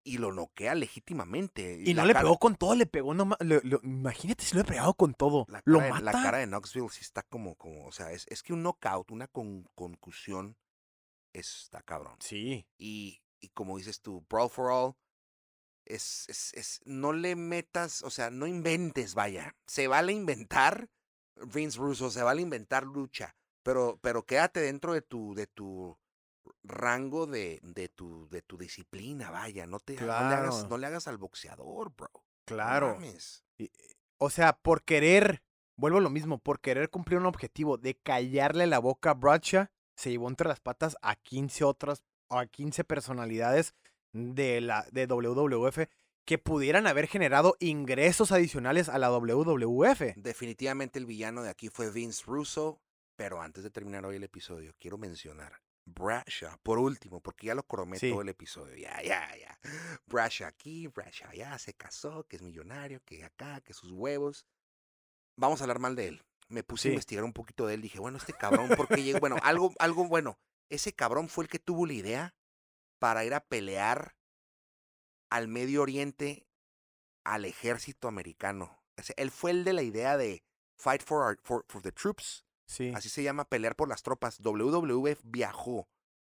[0.06, 1.82] Y lo noquea legítimamente.
[1.84, 3.40] Y, no le pegó con todo, le pegó nomás.
[3.84, 5.46] imagínate si lo he pegado con todo.
[5.50, 6.06] La ¿Lo cara, mata?
[6.06, 9.12] La cara de Knoxville sí está como, como o sea, es, es que un knockout,
[9.12, 10.56] una con, concusión,
[11.34, 12.16] está cabrón.
[12.20, 12.66] Sí.
[12.78, 14.96] Y y como dices tú, Brawl for All,
[15.86, 19.56] es, es, es, no le metas, o sea, no inventes, vaya.
[19.66, 20.90] Se vale inventar,
[21.36, 25.98] Vince Russo, se vale inventar lucha, pero, pero quédate dentro de tu, de tu
[26.64, 29.66] rango de, de, tu, de tu disciplina, vaya.
[29.66, 32.12] No, te, no, le hagas, no le hagas al boxeador, bro.
[32.46, 32.98] Claro.
[34.18, 35.44] o sea, por querer,
[35.76, 39.68] vuelvo a lo mismo, por querer cumplir un objetivo de callarle la boca a Bradshaw,
[39.96, 43.76] se llevó entre las patas a 15 otras a 15 personalidades
[44.14, 45.88] de la de WWF
[46.26, 50.02] que pudieran haber generado ingresos adicionales a la WWF.
[50.18, 52.82] Definitivamente el villano de aquí fue Vince Russo,
[53.16, 57.64] pero antes de terminar hoy el episodio, quiero mencionar Bradshaw, por último, porque ya lo
[57.64, 58.76] cromé todo el episodio.
[58.76, 59.58] Ya, ya, ya.
[60.08, 64.46] Bradshaw aquí, Bradshaw ya se casó, que es millonario, que acá, que sus huevos.
[65.38, 66.24] Vamos a hablar mal de él.
[66.50, 67.82] Me puse a investigar un poquito de él.
[67.82, 69.20] Dije, bueno, este cabrón, porque llegó?
[69.22, 70.38] Bueno, algo, algo bueno
[70.70, 72.36] ese cabrón fue el que tuvo la idea
[73.00, 74.16] para ir a pelear
[75.30, 76.48] al Medio Oriente
[77.24, 78.82] al ejército americano.
[79.18, 80.44] él fue el de la idea de
[80.78, 82.46] Fight for, for, the Troops.
[82.66, 82.92] Sí.
[82.96, 84.40] Así se llama, pelear por las tropas.
[84.40, 85.90] WWF viajó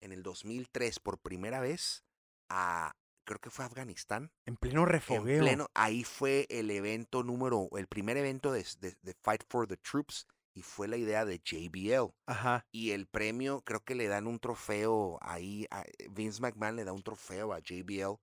[0.00, 2.04] en el 2003 por primera vez
[2.48, 4.30] a, creo que fue Afganistán.
[4.46, 5.36] En pleno refogueo.
[5.36, 8.64] En pleno, ahí fue el evento número, el primer evento de
[9.22, 10.26] Fight for the Troops
[10.58, 12.12] y fue la idea de JBL.
[12.26, 12.66] Ajá.
[12.72, 15.68] Y el premio, creo que le dan un trofeo ahí,
[16.10, 18.18] Vince McMahon le da un trofeo a JBL.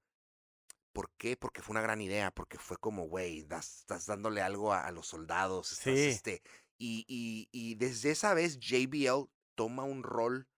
[0.91, 1.38] ¿Por qué?
[1.38, 5.67] Porque fue una gran idea, porque fue como, güey, estás dándole algo a, los soldados.
[5.67, 5.91] sí.
[5.91, 6.41] Este,
[6.77, 10.49] y, y, y desde esa vez JBL toma un rol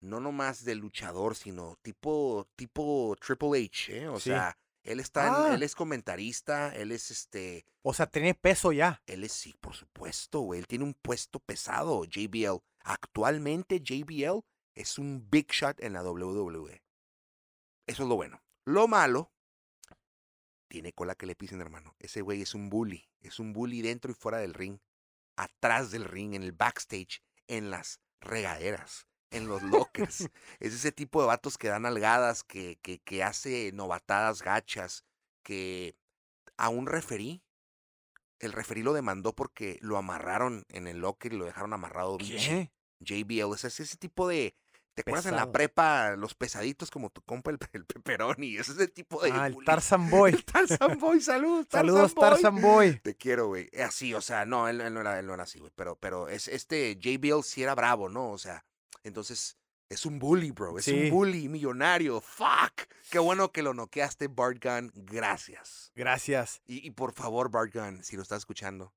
[0.00, 4.08] no nomás de luchador, sino tipo, tipo Triple H, ¿eh?
[4.08, 5.54] O sea, él está, ah.
[5.54, 7.66] él es comentarista, él es este.
[7.82, 9.02] O sea, tiene peso ya.
[9.06, 10.60] Él es, sí, por supuesto, güey.
[10.60, 12.62] Él tiene un puesto pesado, JBL.
[12.80, 16.82] Actualmente, JBL es un big shot en la WWE.
[17.86, 18.42] Eso es lo bueno.
[18.64, 19.32] Lo malo,
[20.68, 21.96] tiene cola que le pisen, hermano.
[21.98, 23.08] Ese güey es un bully.
[23.20, 24.78] Es un bully dentro y fuera del ring.
[25.36, 30.28] Atrás del ring, en el backstage, en las regaderas en los lockers.
[30.60, 35.04] es ese tipo de vatos que dan algadas, que, que, que hace novatadas gachas,
[35.42, 35.96] que
[36.56, 37.42] a un referí,
[38.40, 42.18] el referí lo demandó porque lo amarraron en el locker y lo dejaron amarrado.
[42.18, 42.70] ¿Qué?
[43.00, 44.54] JBL, es ese tipo de...
[44.94, 48.56] ¿Te acuerdas en la prepa los pesaditos como tu compa el, el pepperoni?
[48.56, 49.30] Es ese tipo de...
[49.30, 50.32] Ah, el Tarzan Boy.
[50.32, 51.66] El Tarzan Boy, salud.
[51.70, 52.98] Saludos, Tarzan Boy.
[52.98, 53.70] Te quiero, güey.
[53.80, 55.72] Así, o sea, no, él, no, era, él no era así, güey.
[55.76, 58.32] Pero, pero es, este JBL sí era bravo, ¿no?
[58.32, 58.64] O sea,
[59.08, 60.78] entonces, es un bully, bro.
[60.78, 62.20] Es un bully millonario.
[62.20, 62.86] Fuck.
[63.10, 64.92] Qué bueno que lo noqueaste, Bart Gunn.
[64.94, 65.92] Gracias.
[65.94, 66.60] Gracias.
[66.66, 68.92] Y, por favor, Bart Gunn, si lo estás escuchando,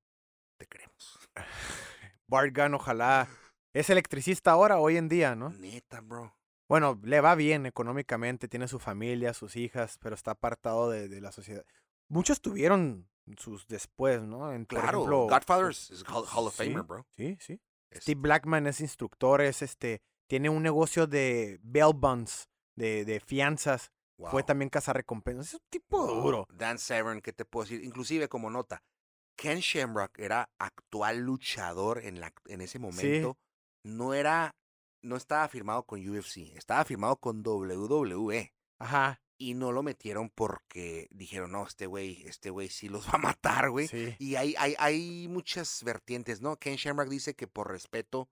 [0.57, 1.19] te queremos.
[2.27, 3.29] Bart Gunn, ojalá.
[3.73, 5.49] Es electricista ahora, hoy en día, ¿no?
[5.51, 6.35] Neta, bro.
[6.67, 11.31] Bueno, le va bien económicamente, tiene su familia, sus hijas, pero está apartado de, la
[11.31, 11.65] sociedad.
[12.09, 14.51] Muchos tuvieron sus después, ¿no?
[14.53, 17.05] En, claro, Godfathers es Hall, of Famer, bro.
[17.15, 17.61] Sí, sí.
[17.93, 23.91] Steve Blackman es instructor, es este, tiene un negocio de bail bonds, de, de fianzas.
[24.29, 25.47] Fue también cazarrecompensas.
[25.47, 26.45] Es un tipo duro.
[26.53, 27.83] Dan Severn, ¿qué te puedo decir?
[27.83, 28.83] Inclusive como nota,
[29.35, 33.39] Ken Shamrock era actual luchador en, la, en ese momento.
[33.83, 34.55] No era,
[35.01, 38.53] no estaba firmado con UFC, estaba firmado con WWE.
[38.79, 43.13] Ajá y no lo metieron porque dijeron, no, este güey, este güey sí los va
[43.13, 43.89] a matar, güey.
[44.19, 46.57] Y hay, hay, hay muchas vertientes, ¿no?
[46.57, 48.29] Ken Shamrock dice que por respeto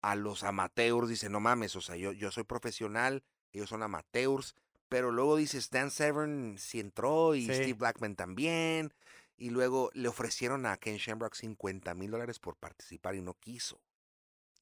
[0.00, 4.56] a los amateurs, dice, no mames, o sea, yo, yo soy profesional, ellos son amateurs,
[4.88, 8.92] pero luego dice, Stan Severn sí entró y Steve Blackman también,
[9.36, 13.80] y luego le ofrecieron a Ken Shamrock 50 mil dólares por participar y no quiso.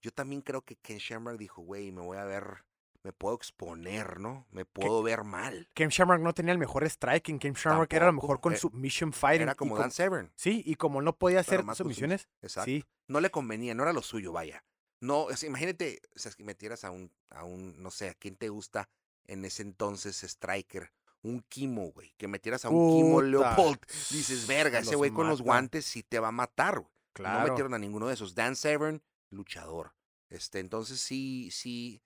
[0.03, 2.65] yo también creo que Ken Shamrock dijo, güey, me voy a ver,
[3.07, 4.49] me puedo exponer, ¿no?
[4.51, 5.71] Me puedo ver mal.
[5.75, 7.39] Ken Shamrock no tenía el mejor striking.
[7.39, 9.43] Ken Shamrock era lo Tampoco, mejor con eh, submission fighting.
[9.43, 10.33] Era como com- Dan Severn.
[10.35, 12.65] Sí, y como no podía hacer submisiones, Exacto.
[12.65, 12.85] sí.
[13.07, 14.65] No le convenía, no era lo suyo, vaya.
[15.01, 18.49] No, imagínate, o sea, que metieras a un, a un, no sé, a quién te
[18.49, 18.89] gusta
[19.27, 20.91] en ese entonces striker,
[21.23, 23.79] un Kimo, güey, que metieras a un Kimo Puta, Leopold.
[24.11, 26.91] Dices, verga, ese güey con los guantes sí te va a matar, güey.
[26.91, 27.49] No Claro.
[27.51, 28.35] metieron a ninguno de esos.
[28.35, 29.01] Dan Severn,
[29.31, 29.95] luchador.
[30.29, 32.03] Este, entonces sí, sí,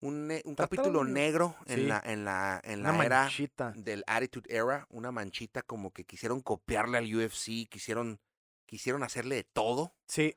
[0.00, 1.86] un, un capítulo negro en sí.
[1.86, 3.72] la, en la, en Una la era manchita.
[3.76, 8.20] del Attitude Era, una manchita como que quisieron copiarle al UFC, quisieron,
[8.66, 9.94] quisieron hacerle de todo.
[10.06, 10.36] Sí,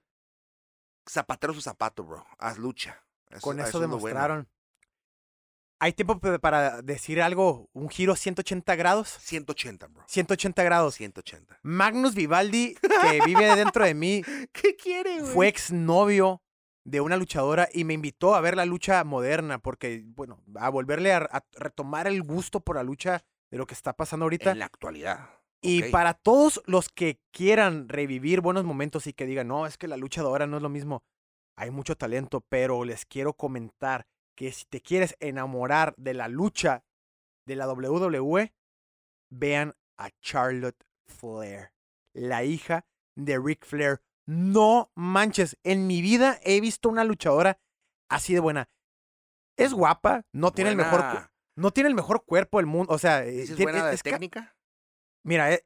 [1.09, 2.26] Zapatero su zapato, bro.
[2.38, 3.03] Haz lucha.
[3.41, 3.97] con eso, bueno.
[3.97, 4.47] demostraron.
[5.80, 7.68] ¿Hay tiempo para decir algo?
[7.74, 9.18] ¿Un giro 180 grados?
[9.20, 10.03] 180, bro.
[10.07, 10.93] 180 grados.
[10.95, 11.59] 180.
[11.64, 14.22] Magnus Vivaldi, que vive dentro de mí,
[14.53, 15.34] ¿Qué quiere, güey?
[15.34, 16.43] fue exnovio
[16.84, 21.14] de una luchadora y me invitó a ver la lucha moderna porque, bueno, a volverle
[21.14, 24.52] a, a retomar el gusto por la lucha de lo que está pasando ahorita.
[24.52, 25.30] En la actualidad.
[25.62, 29.88] Y para todos los que quieran revivir buenos momentos y que digan, no, es que
[29.88, 31.04] la lucha de ahora no es lo mismo,
[31.56, 36.84] hay mucho talento, pero les quiero comentar que si te quieres enamorar de la lucha
[37.46, 38.54] de la WWE,
[39.30, 41.72] vean a Charlotte Flair,
[42.14, 44.02] la hija de Ric Flair.
[44.34, 47.60] No manches, en mi vida he visto una luchadora
[48.10, 48.70] así de buena.
[49.58, 53.26] Es guapa, no tiene el mejor no tiene el mejor cuerpo del mundo, o sea,
[53.26, 54.56] eh, ¿Dices tiene- buena de es ca- técnica?
[55.26, 55.66] Mira, e-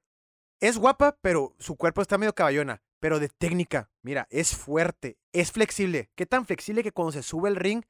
[0.60, 2.82] es, guapa, pero su cuerpo está medio caballona.
[3.00, 6.10] Pero de técnica, mira, es fuerte, es flexible.
[6.16, 7.84] ¿Qué tan flexible que cuando se sube el ring,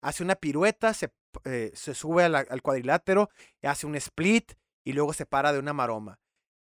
[0.00, 1.12] hace una pirueta, se,
[1.44, 3.30] eh, se sube la- al cuadrilátero,
[3.62, 4.52] hace un split
[4.84, 6.20] y luego se para de una maroma?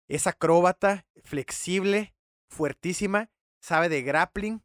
[0.08, 2.16] Es acróbata, flexible,
[2.50, 3.30] fuertísima,
[3.66, 4.62] sabe de grappling,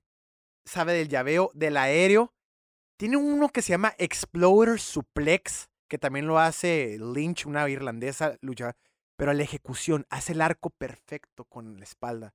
[0.64, 2.36] sabe del llaveo, del aéreo.
[3.00, 8.78] Tiene uno que se llama Exploder Suplex, que también lo hace Lynch, una irlandesa luchadora
[9.22, 12.34] pero la ejecución hace el arco perfecto con la espalda.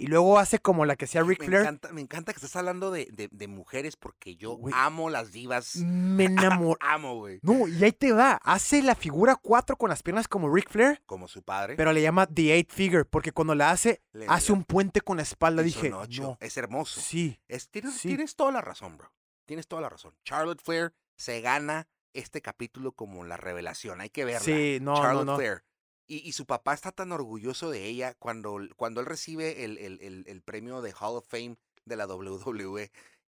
[0.00, 1.62] Y luego hace como la que hacía Ric Me Flair.
[1.62, 5.74] encanta, me encanta que estás hablando de, de- de mujeres porque yo amo las divas.
[5.76, 6.24] Me
[6.62, 6.78] enamoró.
[6.80, 7.40] Amo, güey.
[7.42, 8.40] No, y ahí te va.
[8.44, 11.74] Hace la figura 4 con las piernas como Ric Flair, Como su padre.
[11.74, 15.16] pero le llama The Eight Figure, porque cuando la hace, Le- hace un puente con
[15.16, 15.62] la espalda.
[15.64, 16.38] Dije, no.
[16.40, 17.00] Es hermoso.
[17.00, 18.06] Sí, Es- tienes, Sí.
[18.08, 19.12] tienes toda la razón, bro.
[19.46, 20.14] Tienes toda la razón.
[20.24, 24.00] Charlotte Flair se gana este capítulo como la revelación.
[24.00, 24.40] Hay que verla.
[24.40, 25.36] sí, no, no, Charlotte no.
[25.36, 25.64] Flair.
[26.08, 30.00] Y, y su papá está tan orgulloso de ella cuando, cuando él recibe el, el-
[30.00, 32.90] el- el premio de Hall of Fame de la WWE.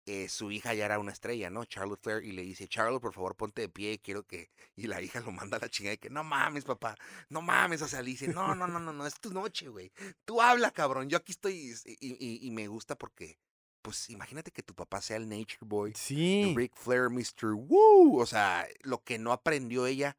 [0.06, 1.64] eh, su hija ya era una estrella, ¿no?
[1.64, 2.24] Charlotte Flair.
[2.24, 4.50] Y le dice, Charlotte, por favor, ponte de pie, quiero que...
[4.74, 6.96] Y la hija lo manda a la chingada y que, no mames, papá,
[7.28, 7.82] no mames.
[7.82, 9.92] O sea, le dice, no, no, no, no, no, es tu noche, güey.
[10.24, 11.08] Tú habla, cabrón.
[11.08, 13.38] Yo aquí estoy y, y- y me gusta porque,
[13.80, 15.92] pues, imagínate que tu papá sea el Nature Boy.
[15.94, 16.52] Sí.
[16.56, 17.52] Ric Flair, Mr.
[17.54, 18.18] Woo.
[18.18, 20.16] O sea, lo que no aprendió ella,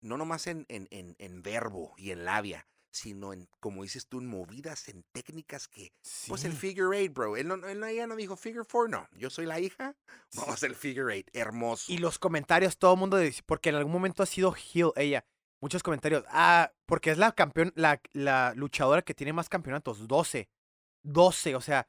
[0.00, 4.20] no nomás en, en, en, en verbo y en labia, sino en, como dices tú,
[4.20, 5.92] en movidas, en técnicas que,
[6.28, 6.58] pues el sí.
[6.58, 7.36] figure eight, bro.
[7.36, 9.06] Él no, él no- ella no dijo figure four, no.
[9.12, 9.94] Yo soy la hija,
[10.34, 11.28] vamos a hacer el figure eight.
[11.34, 11.92] Hermoso.
[11.92, 15.26] Y los comentarios, todo el mundo dice, porque en algún momento ha sido heel ella.
[15.60, 16.24] Muchos comentarios.
[16.28, 20.48] Ah, porque es la campeón, la, la luchadora que tiene más campeonatos, 12.
[21.02, 21.88] 12, o sea,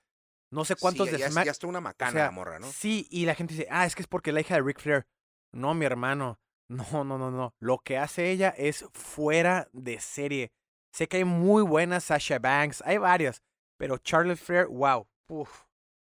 [0.52, 2.72] no sé Sí, cuántos ya, de Smack- ya está una macana sea, la morra, ¿no?
[2.72, 4.80] Sí, y la gente dice, ah, es que es porque es la hija de Ric
[4.80, 5.08] Flair.
[5.52, 6.40] No, mi hermano.
[6.70, 7.54] No, no, no, no.
[7.60, 10.52] Lo que hace ella es fuera de serie.
[10.92, 13.42] Sé que hay muy buenas Sasha Banks, hay varias,
[13.78, 15.08] pero Charlotte Flair, wow.
[15.30, 15.50] Uf,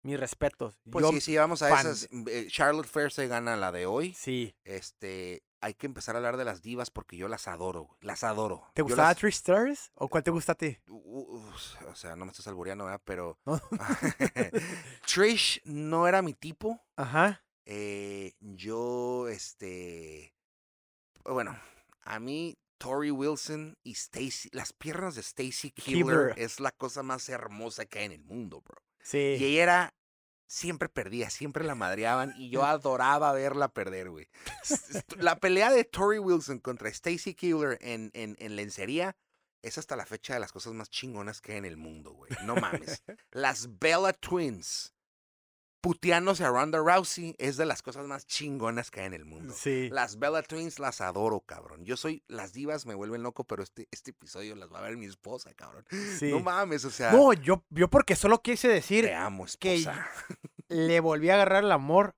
[0.03, 0.79] mis respetos.
[0.89, 2.09] Pues Yo- sí, sí, vamos a fan esas.
[2.27, 4.13] eh, Charlotte Flair se gana la de hoy.
[4.15, 4.55] sí.
[4.63, 8.65] Este, hay que empezar a hablar de las divas porque yo las adoro, las adoro.
[8.73, 9.91] ¿Te gustaba las- Trish Stars?
[9.95, 10.77] ¿O cuál te gusta a ti?
[10.87, 13.01] o sea, no me estás albureando, ¿verdad?
[13.03, 13.61] Pero No.
[15.05, 16.81] Trish no era mi tipo.
[16.95, 17.43] Ajá.
[17.65, 20.33] Eh, yo, este,
[21.25, 21.59] bueno,
[22.03, 26.33] a mí Tori Wilson y Stacy, las piernas de Stacy Kibler Keibler.
[26.39, 28.81] es la cosa más hermosa que hay en el mundo, bro.
[29.01, 29.17] Y Sí.
[29.17, 29.93] ella era,
[30.47, 34.29] siempre perdía, siempre la madreaban y yo adoraba verla perder, güey.
[35.17, 39.15] La pelea de Tori Wilson contra Stacy Kibler en, en, en lencería
[39.61, 42.31] es hasta la fecha de las cosas más chingonas que hay en el mundo, güey.
[42.45, 43.03] No mames.
[43.31, 44.93] Las Bella Twins
[45.81, 49.53] puteándose a Ronda Rousey es de las cosas más chingonas que hay en el mundo.
[49.55, 49.89] Sí.
[49.91, 51.85] Las Bella Twins las adoro, cabrón.
[51.85, 54.97] Yo soy, las divas me vuelven loco, pero este, este episodio las va a ver
[54.97, 55.85] mi esposa, cabrón.
[56.17, 56.31] Sí.
[56.31, 60.07] No mames, o sea, No, yo, yo porque solo quise decir, te amo, que esposa.
[60.67, 62.15] le volví a agarrar el amor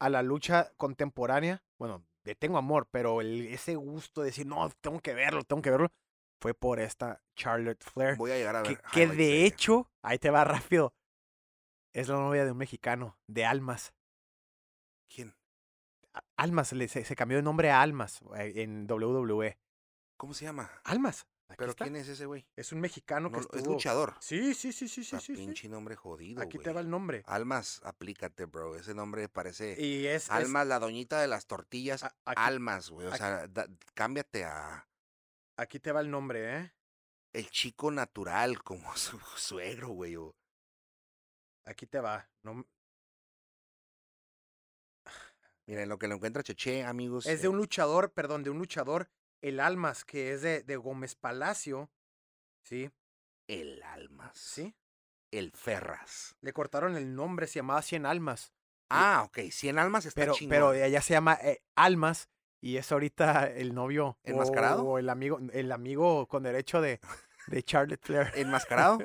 [0.00, 1.62] a la lucha contemporánea.
[1.78, 5.60] Bueno, le tengo amor, pero el- ese gusto de decir, no, tengo que verlo, tengo
[5.62, 5.92] que verlo,
[6.40, 8.16] fue por esta Charlotte Flair.
[8.16, 8.82] Voy a llegar a Que, ver.
[8.92, 10.94] que de hecho, ahí te va rápido.
[11.92, 13.92] Es la novia de un mexicano, de Almas.
[15.08, 15.34] ¿Quién?
[16.36, 19.58] Almas, se, se cambió de nombre a Almas eh, en WWE.
[20.16, 20.70] ¿Cómo se llama?
[20.84, 21.26] Almas.
[21.48, 21.84] aquí ¿Pero está.
[21.84, 22.46] quién es ese güey?
[22.56, 24.14] Es un mexicano que No, es estuvo- luchador.
[24.20, 25.20] Sí, sí, sí, sí, sí, sí.
[25.20, 25.32] sí.
[25.34, 27.22] pinche nombre jodido, Aquí te va el nombre.
[27.26, 28.76] Almas, aplícate, bro.
[28.76, 29.76] Ese nombre parece...
[29.82, 30.24] Y es...
[30.24, 32.04] es- Almas, la doñita de las tortillas.
[32.04, 33.06] a- aquí, Almas, güey.
[33.06, 34.88] O aquí- sea, da- cámbiate a
[35.56, 36.72] aquí te va el nombre, ¿eh?
[37.34, 40.16] el chico natural, como su suegro, güey.
[40.16, 40.34] o-
[41.64, 42.28] Aquí te va.
[42.42, 42.64] No,
[45.66, 47.26] Mira, en lo que lo encuentra Cheche, amigos.
[47.26, 49.08] es de eh, un luchador, perdón, de un luchador,
[49.40, 51.90] el Almas, que es de, de Gómez Palacio.
[52.64, 52.90] Sí,
[53.48, 54.36] El Almas.
[54.38, 54.74] sí.
[55.30, 56.36] El Ferras.
[56.42, 58.52] Le cortaron el nombre, se llamaba Cien Almas.
[58.90, 59.38] Ah, ok.
[59.50, 60.50] Cien Almas está Pero, chingón.
[60.50, 62.28] pero ella se llama eh, Almas
[62.60, 64.18] y es ahorita el novio.
[64.24, 64.84] ¿Enmascarado?
[64.84, 67.00] O el amigo, el amigo con derecho de,
[67.46, 68.30] de Charlotte Flair.
[68.34, 68.98] ¿Enmascarado?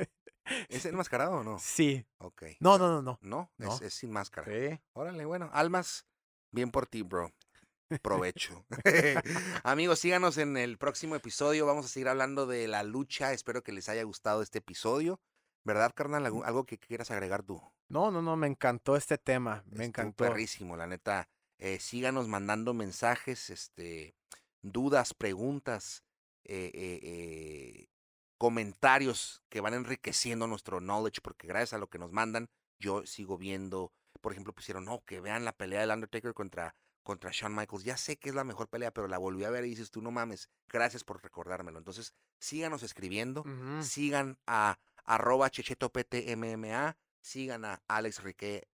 [0.70, 1.60] ¿Es enmascarado o no?
[1.60, 2.06] Sí.
[2.20, 2.44] Ok.
[2.60, 3.20] No, no, no, no.
[3.22, 3.74] No, No.
[3.76, 4.52] Es, es sin máscara.
[4.52, 4.80] Sí.
[4.94, 5.50] Órale, bueno.
[5.54, 6.06] Almas,
[6.52, 7.32] bien por ti, bro.
[8.02, 8.66] Provecho.
[9.64, 11.66] Amigos, síganos en el próximo episodio.
[11.66, 13.34] Vamos a seguir hablando de la lucha.
[13.34, 15.20] Espero que les haya gustado este episodio.
[15.64, 16.26] ¿Verdad, carnal?
[16.26, 17.62] ¿Algún- ¿Algo que quieras agregar tú?
[17.90, 19.64] No, no, no, me encantó este tema.
[19.66, 20.24] Me Estuvo encantó.
[20.26, 21.30] perrísimo, la neta.
[21.60, 24.16] Eh, síganos mandando mensajes, este,
[24.62, 26.04] dudas, preguntas,
[26.44, 27.88] eh, eh, eh,
[28.38, 33.38] comentarios que van enriqueciendo nuestro knowledge, porque gracias a lo que nos mandan, yo sigo
[33.38, 37.84] viendo, por ejemplo, pusieron, no, que vean la pelea del Undertaker contra, contra Shawn Michaels.
[37.84, 40.02] Ya sé que es la mejor pelea, pero la volví a ver y dices tú,
[40.02, 41.78] no mames, gracias por recordármelo.
[41.78, 43.44] Entonces, síganos escribiendo,
[43.82, 48.68] sigan a arroba chechetoptmma, sigan a Alex Rique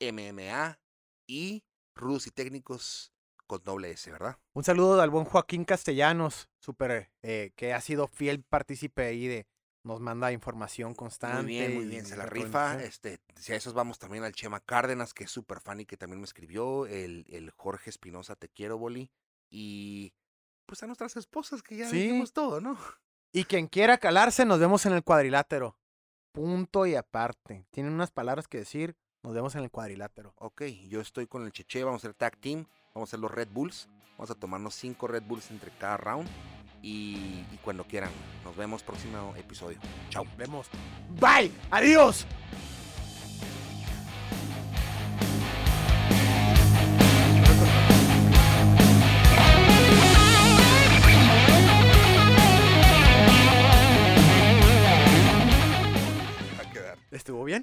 [0.00, 0.78] MMA
[1.26, 1.62] y
[1.94, 3.12] Rudos y Técnicos
[3.50, 4.38] con doble S, ¿verdad?
[4.54, 9.48] Un saludo al buen Joaquín Castellanos, súper, eh, que ha sido fiel partícipe ahí de,
[9.82, 11.42] nos manda información constante.
[11.42, 12.80] Muy bien, muy bien, se la rifa.
[12.80, 15.96] Este, si a esos vamos también al Chema Cárdenas, que es súper fan y que
[15.96, 19.10] también me escribió, el, el Jorge Espinosa, te quiero, Boli,
[19.50, 20.12] y
[20.66, 21.96] pues a nuestras esposas que ya Sí.
[22.02, 22.78] dijimos todo, ¿no?
[23.32, 25.76] Y quien quiera calarse, nos vemos en el cuadrilátero.
[26.32, 27.66] Punto y aparte.
[27.72, 30.34] Tienen unas palabras que decir, nos vemos en el cuadrilátero.
[30.36, 33.30] Ok, yo estoy con el Cheche, vamos a hacer tag team, vamos a hacer los
[33.30, 36.28] Red Bulls, vamos a tomarnos 5 Red Bulls entre cada round.
[36.82, 38.10] Y, y, cuando quieran,
[38.42, 39.78] nos vemos próximo episodio.
[40.08, 40.24] Chao.
[40.38, 40.66] Vemos.
[41.20, 41.52] Bye.
[41.70, 42.26] Adiós.
[57.10, 57.58] ¿Estuvo bien?